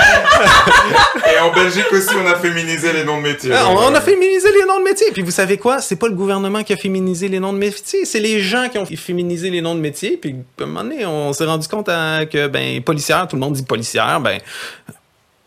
Et 1.32 1.40
en 1.40 1.54
Belgique 1.54 1.92
aussi, 1.92 2.16
on 2.22 2.28
a 2.28 2.36
féminisé 2.36 2.92
les 2.94 3.04
noms 3.04 3.18
de 3.18 3.24
métiers. 3.24 3.52
Ah, 3.54 3.66
on, 3.70 3.92
on 3.92 3.96
a 3.96 4.02
féminisé 4.02 4.48
les 4.52 4.66
noms 4.66 4.80
de 4.80 4.84
métiers. 4.84 5.12
Puis 5.14 5.22
vous 5.22 5.32
savez 5.32 5.45
quoi? 5.58 5.80
C'est 5.82 5.96
pas 5.96 6.08
le 6.08 6.16
gouvernement 6.16 6.64
qui 6.64 6.74
a 6.74 6.78
féminisé 6.78 7.28
les 7.28 7.40
noms 7.40 7.54
de 7.54 7.58
métiers. 7.58 8.06
C'est 8.06 8.20
les 8.20 8.42
gens 8.42 8.68
qui 8.70 8.78
ont 8.78 8.86
féminisé 8.86 9.50
les 9.50 9.62
noms 9.62 9.76
de 9.76 9.80
métiers. 9.80 10.18
Puis 10.18 10.36
à 10.60 10.64
un 10.64 10.66
moment 10.66 10.84
donné, 10.84 11.06
on 11.06 11.32
s'est 11.34 11.46
rendu 11.46 11.68
compte 11.68 11.90
à- 11.90 12.26
que, 12.26 12.48
ben, 12.48 12.82
policière, 12.82 13.28
tout 13.28 13.36
le 13.36 13.40
monde 13.42 13.54
dit 13.54 13.64
policière. 13.64 14.20
Ben, 14.20 14.40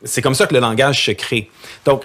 c'est 0.04 0.22
comme 0.22 0.34
ça 0.34 0.46
que 0.46 0.54
le 0.54 0.60
langage 0.60 1.04
se 1.04 1.10
crée. 1.12 1.50
Donc, 1.84 2.04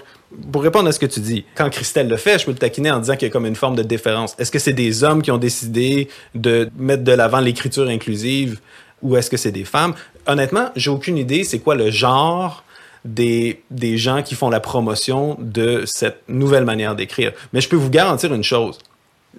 pour 0.52 0.62
répondre 0.62 0.88
à 0.88 0.92
ce 0.92 0.98
que 0.98 1.06
tu 1.06 1.20
dis, 1.20 1.44
quand 1.54 1.70
Christelle 1.70 2.08
le 2.08 2.16
fait, 2.16 2.38
je 2.40 2.44
peux 2.44 2.50
le 2.50 2.58
taquiner 2.58 2.90
en 2.90 2.98
disant 2.98 3.14
qu'il 3.14 3.28
y 3.28 3.30
a 3.30 3.32
comme 3.32 3.46
une 3.46 3.54
forme 3.54 3.76
de 3.76 3.82
déférence. 3.84 4.34
Est-ce 4.38 4.50
que 4.50 4.58
c'est 4.58 4.72
des 4.72 5.04
hommes 5.04 5.22
qui 5.22 5.30
ont 5.30 5.38
décidé 5.38 6.08
de 6.34 6.68
mettre 6.76 7.04
de 7.04 7.12
l'avant 7.12 7.38
l'écriture 7.40 7.88
inclusive 7.88 8.58
ou 9.00 9.16
est-ce 9.16 9.30
que 9.30 9.36
c'est 9.36 9.52
des 9.52 9.64
femmes? 9.64 9.94
Honnêtement, 10.26 10.70
j'ai 10.74 10.90
aucune 10.90 11.18
idée 11.18 11.44
c'est 11.44 11.60
quoi 11.60 11.74
le 11.76 11.90
genre 11.90 12.64
des, 13.04 13.62
des 13.70 13.98
gens 13.98 14.22
qui 14.22 14.34
font 14.34 14.50
la 14.50 14.60
promotion 14.60 15.36
de 15.40 15.82
cette 15.86 16.22
nouvelle 16.28 16.64
manière 16.64 16.94
d'écrire. 16.94 17.32
Mais 17.52 17.60
je 17.60 17.68
peux 17.68 17.76
vous 17.76 17.90
garantir 17.90 18.32
une 18.32 18.44
chose. 18.44 18.78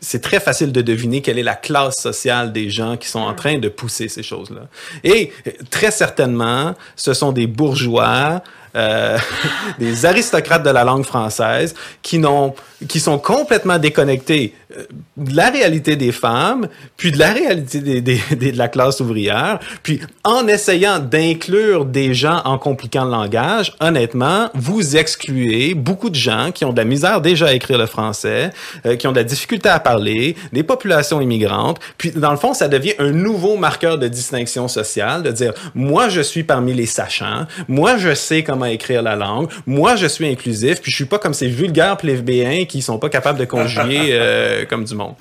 C'est 0.01 0.21
très 0.21 0.39
facile 0.39 0.71
de 0.71 0.81
deviner 0.81 1.21
quelle 1.21 1.39
est 1.39 1.43
la 1.43 1.55
classe 1.55 1.95
sociale 1.95 2.51
des 2.51 2.69
gens 2.69 2.97
qui 2.97 3.07
sont 3.07 3.19
en 3.19 3.33
train 3.33 3.57
de 3.57 3.69
pousser 3.69 4.09
ces 4.09 4.23
choses-là. 4.23 4.67
Et 5.03 5.31
euh, 5.47 5.51
très 5.69 5.91
certainement, 5.91 6.75
ce 6.95 7.13
sont 7.13 7.31
des 7.31 7.47
bourgeois, 7.47 8.43
euh, 8.75 9.17
des 9.79 10.05
aristocrates 10.05 10.63
de 10.63 10.69
la 10.69 10.83
langue 10.83 11.05
française 11.05 11.75
qui 12.01 12.17
n'ont, 12.17 12.53
qui 12.87 12.99
sont 12.99 13.17
complètement 13.17 13.77
déconnectés 13.77 14.53
euh, 14.77 14.83
de 15.17 15.35
la 15.35 15.49
réalité 15.49 15.95
des 15.95 16.11
femmes, 16.11 16.67
puis 16.97 17.11
de 17.11 17.17
la 17.17 17.31
réalité 17.31 18.01
de 18.01 18.57
la 18.57 18.67
classe 18.67 18.99
ouvrière, 18.99 19.59
puis 19.81 20.01
en 20.25 20.45
essayant 20.47 20.99
d'inclure 20.99 21.85
des 21.85 22.13
gens 22.13 22.41
en 22.43 22.57
compliquant 22.57 23.05
le 23.05 23.11
langage, 23.11 23.73
honnêtement, 23.79 24.49
vous 24.53 24.97
excluez 24.97 25.73
beaucoup 25.73 26.09
de 26.09 26.15
gens 26.15 26.51
qui 26.53 26.65
ont 26.65 26.73
de 26.73 26.77
la 26.77 26.83
misère 26.83 27.21
déjà 27.21 27.47
à 27.47 27.53
écrire 27.53 27.77
le 27.77 27.85
français, 27.85 28.49
euh, 28.85 28.97
qui 28.97 29.07
ont 29.07 29.13
de 29.13 29.17
la 29.17 29.23
difficulté 29.23 29.69
à 29.69 29.79
parler, 29.79 30.35
des 30.51 30.63
populations 30.63 31.21
immigrantes, 31.21 31.79
puis 31.97 32.11
dans 32.11 32.31
le 32.31 32.37
fond, 32.37 32.53
ça 32.53 32.67
devient 32.67 32.93
un 32.99 33.11
nouveau 33.11 33.55
marqueur 33.55 33.97
de 33.97 34.07
distinction 34.09 34.67
sociale, 34.67 35.23
de 35.23 35.31
dire, 35.31 35.53
moi, 35.73 36.09
je 36.09 36.21
suis 36.21 36.43
parmi 36.43 36.73
les 36.73 36.85
sachants, 36.85 37.45
moi, 37.69 37.97
je 37.97 38.13
sais 38.13 38.43
comment 38.43 38.64
écrire 38.65 39.01
la 39.01 39.15
langue, 39.15 39.49
moi, 39.65 39.95
je 39.95 40.07
suis 40.07 40.27
inclusif, 40.27 40.81
puis 40.81 40.91
je 40.91 40.95
suis 40.95 41.05
pas 41.05 41.19
comme 41.19 41.33
ces 41.33 41.47
vulgaires 41.47 41.97
plébéiens 41.97 42.65
qui 42.65 42.81
sont 42.81 42.99
pas 42.99 43.09
capables 43.09 43.39
de 43.39 43.45
conjuguer 43.45 44.09
euh, 44.11 44.65
comme 44.65 44.83
du 44.83 44.95
monde. 44.95 45.15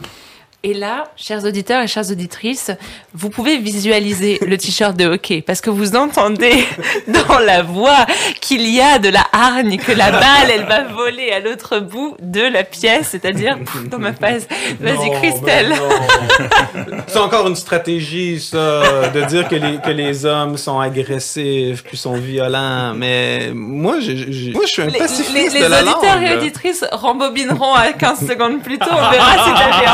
Et 0.67 0.73
là, 0.73 1.05
chers 1.15 1.45
auditeurs 1.45 1.83
et 1.83 1.87
chères 1.87 2.11
auditrices, 2.11 2.71
vous 3.13 3.29
pouvez 3.29 3.59
visualiser 3.59 4.39
le 4.47 4.57
t-shirt 4.57 4.97
de 4.97 5.05
hockey 5.05 5.43
parce 5.47 5.61
que 5.61 5.69
vous 5.69 5.95
entendez 5.95 6.65
dans 7.29 7.39
la 7.39 7.61
voix 7.63 8.07
qu'il 8.41 8.67
y 8.71 8.81
a 8.81 8.99
de 8.99 9.11
la 9.11 9.25
hargne, 9.31 9.77
que 9.77 9.93
la 9.93 10.11
balle, 10.11 10.51
elle 10.51 10.65
va 10.65 10.85
voler 10.85 11.31
à 11.33 11.41
l'autre 11.41 11.81
bout 11.81 12.17
de 12.19 12.41
la 12.41 12.65
pièce, 12.65 13.09
c'est-à-dire 13.11 13.59
dans 13.91 13.99
ma 13.99 14.15
face. 14.15 14.49
Vas-y, 14.81 15.11
Christelle. 15.21 15.75
ben. 16.75 17.05
C'est 17.09 17.19
encore 17.19 17.47
une 17.47 17.57
stratégie, 17.57 18.41
ça, 18.41 19.11
de 19.11 19.21
dire 19.27 19.47
que 19.49 19.57
les, 19.57 19.77
que 19.85 19.91
les 19.91 20.25
hommes 20.25 20.57
sont 20.57 20.81
agressifs 20.81 21.85
puis 21.85 21.99
sont 21.99 22.15
violents. 22.15 22.95
Mais 22.95 23.51
moi, 23.55 23.97
je, 24.01 24.17
je- 24.33 24.53
moi, 24.53 24.63
je 24.65 24.71
suis 24.73 24.83
un 24.83 24.87
Les, 24.87 24.99
pacifiste 24.99 25.35
les- 25.35 25.49
de 25.61 25.65
les 25.65 25.69
la 25.69 25.83
auditeurs 25.83 26.15
langue, 26.15 26.23
et 26.23 26.29
là. 26.31 26.37
auditrices 26.39 26.85
rembobineront 26.91 27.75
à 27.75 27.93
15 27.93 28.27
secondes 28.27 28.63
plus 28.63 28.79
tôt. 28.79 28.87
On 28.91 29.11
verra 29.11 29.33
si 29.45 29.53
t'avais 29.53 29.87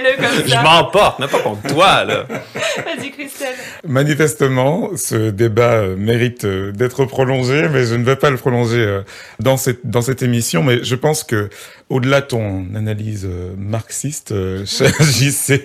entendu-le 0.00 0.16
comme 0.16 0.48
Je 0.48 0.62
m'emporte, 0.62 1.18
mais 1.18 1.28
pas 1.28 1.40
contre 1.40 1.62
toi, 1.74 2.04
là. 2.04 2.26
Vas-y, 2.84 3.10
Christelle. 3.10 3.54
Manifestement, 3.86 4.90
ce 4.96 5.30
débat 5.30 5.72
euh, 5.72 5.96
mérite 5.96 6.44
euh, 6.44 6.72
d'être 6.72 7.04
prolongé, 7.04 7.68
mais 7.68 7.84
je 7.84 7.94
ne 7.94 8.04
vais 8.04 8.16
pas 8.16 8.30
le 8.30 8.36
prolonger 8.36 8.78
euh, 8.78 9.02
dans 9.38 9.56
cette 9.56 9.86
dans 9.86 10.02
cette 10.02 10.22
émission. 10.22 10.62
Mais 10.62 10.82
je 10.82 10.94
pense 10.94 11.24
que 11.24 11.50
au-delà 11.90 12.20
de 12.20 12.26
ton 12.26 12.72
analyse 12.76 13.26
euh, 13.28 13.52
marxiste, 13.58 14.30
euh, 14.30 14.64
cher 14.66 14.92
JC, 15.02 15.60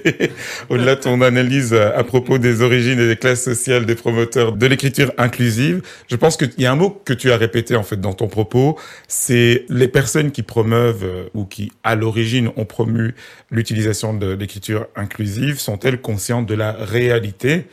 au-delà 0.70 0.96
de 0.96 1.02
ton 1.02 1.22
analyse 1.22 1.72
euh, 1.72 1.96
à 1.96 2.04
propos 2.04 2.40
des 2.40 2.64
origines 2.64 3.00
et 3.00 3.08
des 3.08 3.16
classes 3.16 3.44
sociales 3.44 3.86
des 3.86 3.96
promoteurs 3.96 4.54
de 4.54 4.66
l'écriture 4.66 5.14
inclusive, 5.20 5.84
je 6.10 6.16
pense 6.16 6.36
qu'il 6.36 6.52
y 6.58 6.66
a 6.66 6.72
un 6.72 6.76
mot 6.76 6.90
que 7.06 7.14
tu 7.14 7.32
as 7.32 7.38
répété 7.38 7.76
en 7.76 7.84
fait 7.84 8.02
dans 8.02 8.14
ton 8.14 8.28
propos, 8.28 8.78
c'est 9.08 9.66
les 9.70 9.88
personnes 9.88 10.32
qui 10.32 10.42
promeuvent 10.42 11.06
ou 11.36 11.46
qui 11.46 11.72
à 11.84 11.96
l'origine 11.96 12.50
ont 12.58 12.66
promu 12.66 13.14
l'utilisation 13.52 14.16
de 14.16 14.34
l'écriture 14.34 14.88
inclusive 14.96 15.60
sont-elles 15.60 16.02
conscientes 16.02 16.48
de 16.48 16.56
la 16.56 16.72
réalité? 16.72 17.68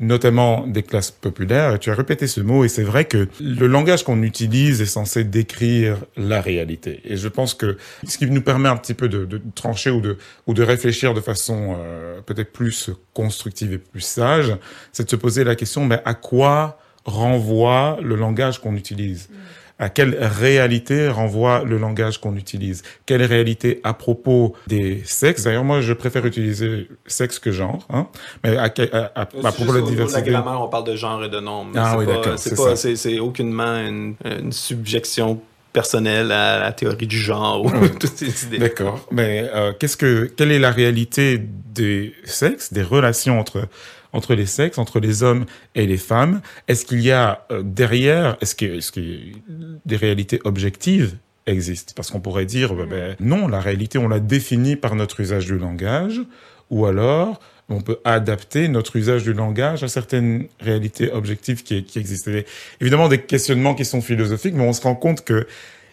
Notamment 0.00 0.66
des 0.66 0.82
classes 0.82 1.10
populaires. 1.10 1.78
Tu 1.78 1.90
as 1.90 1.94
répété 1.94 2.26
ce 2.26 2.40
mot 2.40 2.64
et 2.64 2.68
c'est 2.68 2.82
vrai 2.82 3.04
que 3.04 3.28
le 3.38 3.66
langage 3.66 4.02
qu'on 4.02 4.22
utilise 4.22 4.80
est 4.80 4.86
censé 4.86 5.24
décrire 5.24 5.98
la 6.16 6.40
réalité. 6.40 7.00
Et 7.04 7.16
je 7.16 7.28
pense 7.28 7.54
que 7.54 7.76
ce 8.06 8.16
qui 8.16 8.26
nous 8.26 8.40
permet 8.40 8.70
un 8.70 8.76
petit 8.76 8.94
peu 8.94 9.08
de, 9.08 9.40
trancher 9.54 9.90
ou 9.90 10.00
de, 10.00 10.16
ou 10.46 10.54
de 10.54 10.62
réfléchir 10.62 11.12
de 11.12 11.20
façon 11.20 11.76
euh, 11.78 12.20
peut-être 12.22 12.52
plus 12.52 12.90
constructive 13.12 13.74
et 13.74 13.78
plus 13.78 14.00
sage, 14.00 14.56
c'est 14.92 15.04
de 15.04 15.10
se 15.10 15.16
poser 15.16 15.44
la 15.44 15.54
question, 15.54 15.84
mais 15.84 16.00
à 16.06 16.14
quoi 16.14 16.78
renvoie 17.04 17.98
le 18.02 18.16
langage 18.16 18.60
qu'on 18.60 18.76
utilise? 18.76 19.28
À 19.80 19.88
quelle 19.88 20.16
réalité 20.20 21.08
renvoie 21.08 21.64
le 21.64 21.78
langage 21.78 22.18
qu'on 22.20 22.36
utilise? 22.36 22.82
Quelle 23.06 23.22
réalité 23.24 23.80
à 23.82 23.94
propos 23.94 24.54
des 24.68 25.02
sexes? 25.04 25.42
D'ailleurs, 25.44 25.64
moi, 25.64 25.80
je 25.80 25.92
préfère 25.92 26.24
utiliser 26.26 26.86
sexe 27.06 27.38
que 27.40 27.50
genre, 27.50 27.86
hein 27.90 28.06
mais 28.44 28.56
à, 28.56 28.64
à, 28.64 28.66
à- 28.66 29.22
à 29.22 29.26
propos 29.26 29.72
de 29.72 29.78
la 29.78 29.80
de 29.80 29.84
la 29.86 29.90
diversité. 29.90 30.30
grammaire, 30.30 30.60
on 30.60 30.68
parle 30.68 30.84
de 30.84 30.94
genre 30.96 31.24
et 31.24 31.28
de 31.28 31.40
nombre. 31.40 31.70
Ah 31.76 31.96
oui, 31.98 32.06
d'accord, 32.06 32.38
C'est 32.38 32.54
pas, 32.56 32.76
c'est, 32.76 32.94
c'est 32.94 33.18
aucunement 33.18 33.76
une, 33.78 34.14
une 34.24 34.52
subjection 34.52 35.40
personnelle 35.72 36.32
à 36.32 36.58
la 36.58 36.72
théorie 36.72 37.06
du 37.06 37.18
genre 37.18 37.64
ou 37.64 37.70
toutes 38.00 38.16
ces 38.16 38.44
idées. 38.46 38.58
D'accord. 38.58 39.06
Mais 39.12 39.48
euh, 39.54 39.72
qu'est-ce 39.78 39.96
que 39.96 40.24
quelle 40.24 40.50
est 40.52 40.58
la 40.58 40.72
réalité 40.72 41.40
des 41.40 42.12
sexes, 42.24 42.72
des 42.72 42.82
relations 42.82 43.38
entre 43.38 43.68
entre 44.12 44.34
les 44.34 44.46
sexes, 44.46 44.78
entre 44.78 45.00
les 45.00 45.22
hommes 45.22 45.46
et 45.74 45.86
les 45.86 45.96
femmes 45.96 46.40
Est-ce 46.68 46.84
qu'il 46.84 47.00
y 47.00 47.10
a 47.10 47.46
euh, 47.50 47.62
derrière, 47.64 48.36
est-ce 48.40 48.54
que 48.54 49.00
des 49.84 49.96
réalités 49.96 50.40
objectives 50.44 51.16
existent? 51.46 51.92
Parce 51.96 52.10
qu'on 52.10 52.20
pourrait 52.20 52.46
dire 52.46 52.74
bah, 52.74 52.86
ben, 52.88 53.16
non, 53.20 53.48
la 53.48 53.60
réalité 53.60 53.98
on 53.98 54.08
la 54.08 54.20
définit 54.20 54.76
par 54.76 54.94
notre 54.94 55.20
usage 55.20 55.46
du 55.46 55.58
langage, 55.58 56.20
ou 56.70 56.86
alors 56.86 57.40
on 57.70 57.80
peut 57.80 58.00
adapter 58.04 58.68
notre 58.68 58.96
usage 58.96 59.22
du 59.22 59.32
langage 59.32 59.84
à 59.84 59.88
certaines 59.88 60.48
réalités 60.58 61.12
objectives 61.12 61.62
qui, 61.62 61.86
existent. 61.96 62.32
Évidemment 62.80 63.08
des 63.08 63.20
questionnements 63.20 63.74
qui 63.74 63.84
sont 63.84 64.02
philosophiques, 64.02 64.54
mais 64.54 64.64
on 64.64 64.72
se 64.72 64.82
rend 64.82 64.96
compte 64.96 65.24
que 65.24 65.46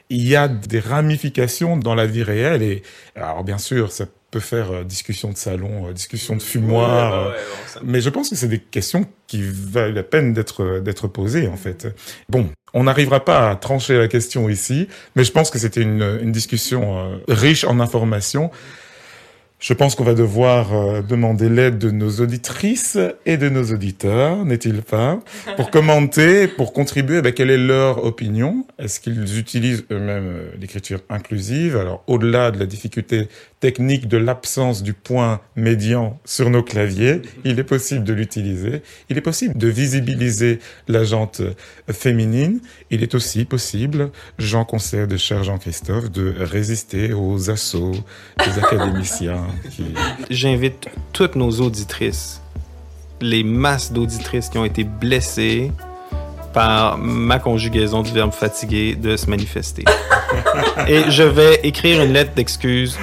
il 0.10 0.28
y 0.28 0.36
a 0.36 0.48
des 0.48 0.80
ramifications 0.80 1.78
dans 1.78 1.94
la 1.94 2.06
vie 2.06 2.24
réelle 2.24 2.64
et 2.64 2.82
alors 3.16 3.44
bien 3.44 3.58
sûr 3.58 3.92
ça 3.92 4.06
peut 4.32 4.40
faire 4.40 4.72
euh, 4.72 4.84
discussion 4.84 5.32
de 5.32 5.38
salon, 5.38 5.88
euh, 5.88 5.94
discussion 5.94 6.36
de 6.36 6.42
fumoir, 6.42 7.12
Ouais, 7.12 7.18
ouais, 7.18 7.34
euh, 7.34 7.80
ouais, 7.80 7.82
mais 7.84 8.02
je 8.02 8.10
pense 8.10 8.30
que 8.30 8.36
c'est 8.36 8.48
des 8.48 8.60
questions 8.60 9.06
qui 9.28 9.42
valent 9.42 9.94
la 9.94 10.04
peine 10.04 10.34
d'être 10.34 10.80
d'être 10.80 11.08
posées 11.08 11.48
en 11.48 11.58
fait. 11.58 11.88
Bon, 12.30 12.50
on 12.74 12.84
n'arrivera 12.84 13.24
pas 13.24 13.50
à 13.50 13.56
trancher 13.56 13.98
la 13.98 14.08
question 14.08 14.50
ici, 14.50 14.88
mais 15.16 15.24
je 15.24 15.32
pense 15.32 15.50
que 15.50 15.60
c'était 15.60 15.82
une, 15.82 16.20
une 16.22 16.32
discussion 16.32 17.20
riche 17.28 17.64
en 17.64 17.80
informations. 17.80 18.52
Je 19.60 19.74
pense 19.74 19.96
qu'on 19.96 20.04
va 20.04 20.14
devoir 20.14 20.72
euh, 20.76 21.02
demander 21.02 21.50
l'aide 21.50 21.80
de 21.80 21.90
nos 21.90 22.22
auditrices 22.22 23.00
et 23.26 23.38
de 23.38 23.50
nos 23.50 23.74
auditeurs, 23.74 24.46
n'est-il 24.46 24.84
pas, 24.84 25.20
pour 25.56 25.72
commenter, 25.72 26.48
pour 26.48 26.74
contribuer. 26.74 27.24
Ben, 27.24 27.34
quelle 27.34 27.50
est 27.50 27.58
leur 27.58 28.06
opinion? 28.06 28.68
Est-ce 28.78 29.00
qu'ils 29.00 29.40
utilisent 29.40 29.84
eux-mêmes 29.92 30.52
l'écriture 30.60 31.00
inclusive? 31.10 31.76
Alors, 31.76 32.04
au-delà 32.06 32.52
de 32.52 32.60
la 32.60 32.68
difficulté 32.68 33.30
technique 33.60 34.08
de 34.08 34.18
l'absence 34.18 34.84
du 34.84 34.94
point 34.94 35.42
médian 35.56 36.20
sur 36.26 36.50
nos 36.50 36.62
claviers, 36.62 37.22
il 37.44 37.60
est 37.60 37.64
possible 37.64 38.04
de 38.04 38.14
l'utiliser. 38.14 38.84
Il 39.10 39.18
est 39.18 39.22
possible 39.22 39.58
de 39.58 39.68
visibiliser 39.68 40.60
la 40.88 41.04
jante 41.04 41.42
féminine. 41.92 42.60
Il 42.92 43.02
est 43.02 43.16
aussi 43.16 43.46
possible, 43.46 44.12
j'en 44.38 44.64
conseille 44.64 45.08
de 45.08 45.18
cher 45.18 45.44
Jean-Christophe, 45.44 46.12
de 46.12 46.36
résister 46.38 47.14
aux 47.14 47.50
assauts 47.50 47.96
des 48.38 48.60
académiciens. 48.64 49.48
Qui... 49.72 49.86
J'invite 50.30 50.88
toutes 51.12 51.36
nos 51.36 51.52
auditrices, 51.60 52.42
les 53.22 53.44
masses 53.44 53.92
d'auditrices 53.92 54.50
qui 54.50 54.60
ont 54.60 54.66
été 54.66 54.84
blessées 54.84 55.72
par 56.54 56.98
ma 56.98 57.40
conjugaison 57.40 58.04
du 58.04 58.12
verbe 58.12 58.32
fatigué 58.32 58.96
de 58.96 59.18
se 59.18 59.30
manifester. 59.30 59.84
Et 60.88 61.10
je 61.10 61.24
vais 61.24 61.60
écrire 61.64 62.04
une 62.04 62.14
lettre 62.14 62.34
d'excuse 62.36 62.98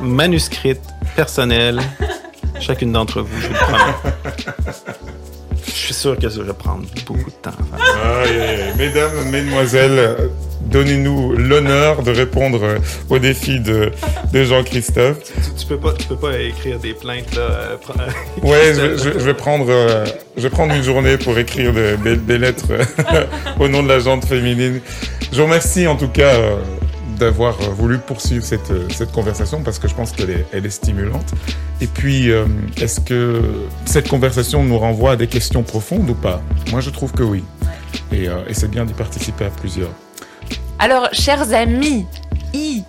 manuscrite, 0.00 0.80
personnelle, 1.14 1.80
chacune 2.60 2.92
d'entre 2.92 3.22
vous, 3.22 3.40
je 3.40 3.48
le 3.48 3.54
promets. 3.54 4.72
Je 5.66 5.70
suis 5.72 5.94
sûr 5.94 6.18
que 6.18 6.28
ça 6.28 6.42
va 6.42 6.52
prendre 6.54 6.84
beaucoup 7.06 7.30
de 7.30 7.36
temps. 7.42 7.50
Mesdames, 8.78 9.30
mesdemoiselles, 9.30 10.16
donnez-nous 10.62 11.32
l'honneur 11.36 12.02
de 12.02 12.10
répondre 12.10 12.60
au 13.08 13.18
défi 13.18 13.60
de, 13.60 13.90
de 14.32 14.44
Jean-Christophe. 14.44 15.18
Tu, 15.24 15.50
tu 15.60 15.66
peux 15.66 15.76
pas, 15.78 15.92
tu 15.92 16.06
peux 16.06 16.16
pas 16.16 16.38
écrire 16.38 16.78
des 16.78 16.92
plaintes 16.94 17.34
là. 17.34 17.40
euh, 17.42 17.76
Ouais, 18.42 18.74
je, 18.74 18.96
je- 18.96 19.18
je 19.18 19.24
vais 19.24 19.34
prendre, 19.34 19.66
euh, 19.68 20.04
je 20.36 20.42
vais 20.42 20.50
prendre 20.50 20.74
une 20.74 20.82
journée 20.82 21.18
pour 21.18 21.38
écrire 21.38 21.72
des, 21.72 21.96
des- 21.98 22.16
des 22.16 22.38
lettres 22.38 22.66
au 23.60 23.68
nom 23.68 23.82
de 23.82 23.88
la 23.88 23.98
jante 24.00 24.24
féminine. 24.24 24.80
Je 25.32 25.36
vous 25.38 25.44
remercie 25.44 25.86
en 25.86 25.96
tout 25.96 26.08
cas 26.08 26.34
euh, 26.34 26.56
d'avoir 27.18 27.60
euh, 27.60 27.68
voulu 27.70 27.98
poursuivre 27.98 28.44
cette, 28.44 28.70
euh, 28.70 28.88
cette 28.90 29.12
conversation 29.12 29.62
parce 29.62 29.78
que 29.78 29.88
je 29.88 29.94
pense 29.94 30.12
qu'elle 30.12 30.30
est, 30.30 30.46
elle 30.52 30.66
est 30.66 30.70
stimulante. 30.70 31.32
Et 31.80 31.86
puis, 31.86 32.30
euh, 32.30 32.46
est-ce 32.80 33.00
que 33.00 33.42
cette 33.84 34.08
conversation 34.08 34.64
nous 34.64 34.78
renvoie 34.78 35.12
à 35.12 35.16
des 35.16 35.26
questions 35.26 35.62
profondes 35.62 36.08
ou 36.08 36.14
pas? 36.14 36.42
Moi, 36.70 36.80
je 36.80 36.90
trouve 36.90 37.12
que 37.12 37.22
oui. 37.22 37.44
Et, 38.12 38.28
euh, 38.28 38.44
et 38.48 38.54
c'est 38.54 38.68
bien 38.68 38.84
d'y 38.84 38.94
participer 38.94 39.44
à 39.46 39.50
plusieurs. 39.50 39.90
Alors, 40.78 41.08
chers 41.12 41.52
amis, 41.52 42.06
i.e.s, 42.54 42.84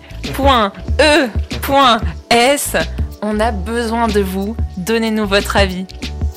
on 3.22 3.40
a 3.40 3.50
besoin 3.50 4.08
de 4.08 4.20
vous. 4.20 4.56
Donnez-nous 4.76 5.26
votre 5.26 5.56
avis. 5.56 5.86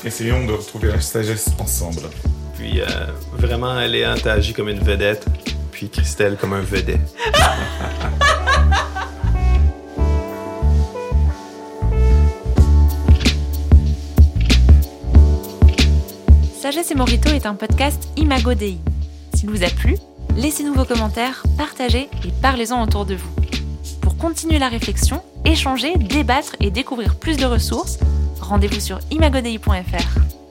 Essayons 0.04 0.44
de 0.46 0.52
retrouver 0.52 0.88
la 0.88 1.00
sagesse 1.00 1.50
ensemble. 1.58 2.02
Puis 2.58 2.80
euh, 2.80 2.86
vraiment, 3.32 3.78
Léa, 3.80 4.14
t'as 4.22 4.32
agi 4.34 4.52
comme 4.52 4.68
une 4.68 4.80
vedette, 4.80 5.26
puis 5.72 5.88
Christelle 5.88 6.36
comme 6.36 6.52
un 6.52 6.60
vedette. 6.60 7.00
Sagesse 16.60 16.92
et 16.92 16.94
Morito 16.94 17.30
est 17.30 17.46
un 17.46 17.54
podcast 17.54 18.08
Imago 18.16 18.54
Dei. 18.54 18.78
S'il 19.34 19.50
vous 19.50 19.64
a 19.64 19.70
plu, 19.70 19.96
laissez-nous 20.36 20.74
vos 20.74 20.84
commentaires, 20.84 21.42
partagez 21.58 22.08
et 22.24 22.30
parlez-en 22.40 22.80
autour 22.82 23.04
de 23.04 23.16
vous. 23.16 23.34
Pour 24.00 24.16
continuer 24.16 24.60
la 24.60 24.68
réflexion, 24.68 25.22
échanger, 25.44 25.96
débattre 25.96 26.54
et 26.60 26.70
découvrir 26.70 27.16
plus 27.16 27.36
de 27.36 27.46
ressources, 27.46 27.98
rendez-vous 28.40 28.80
sur 28.80 29.00
imagodei.fr. 29.10 30.41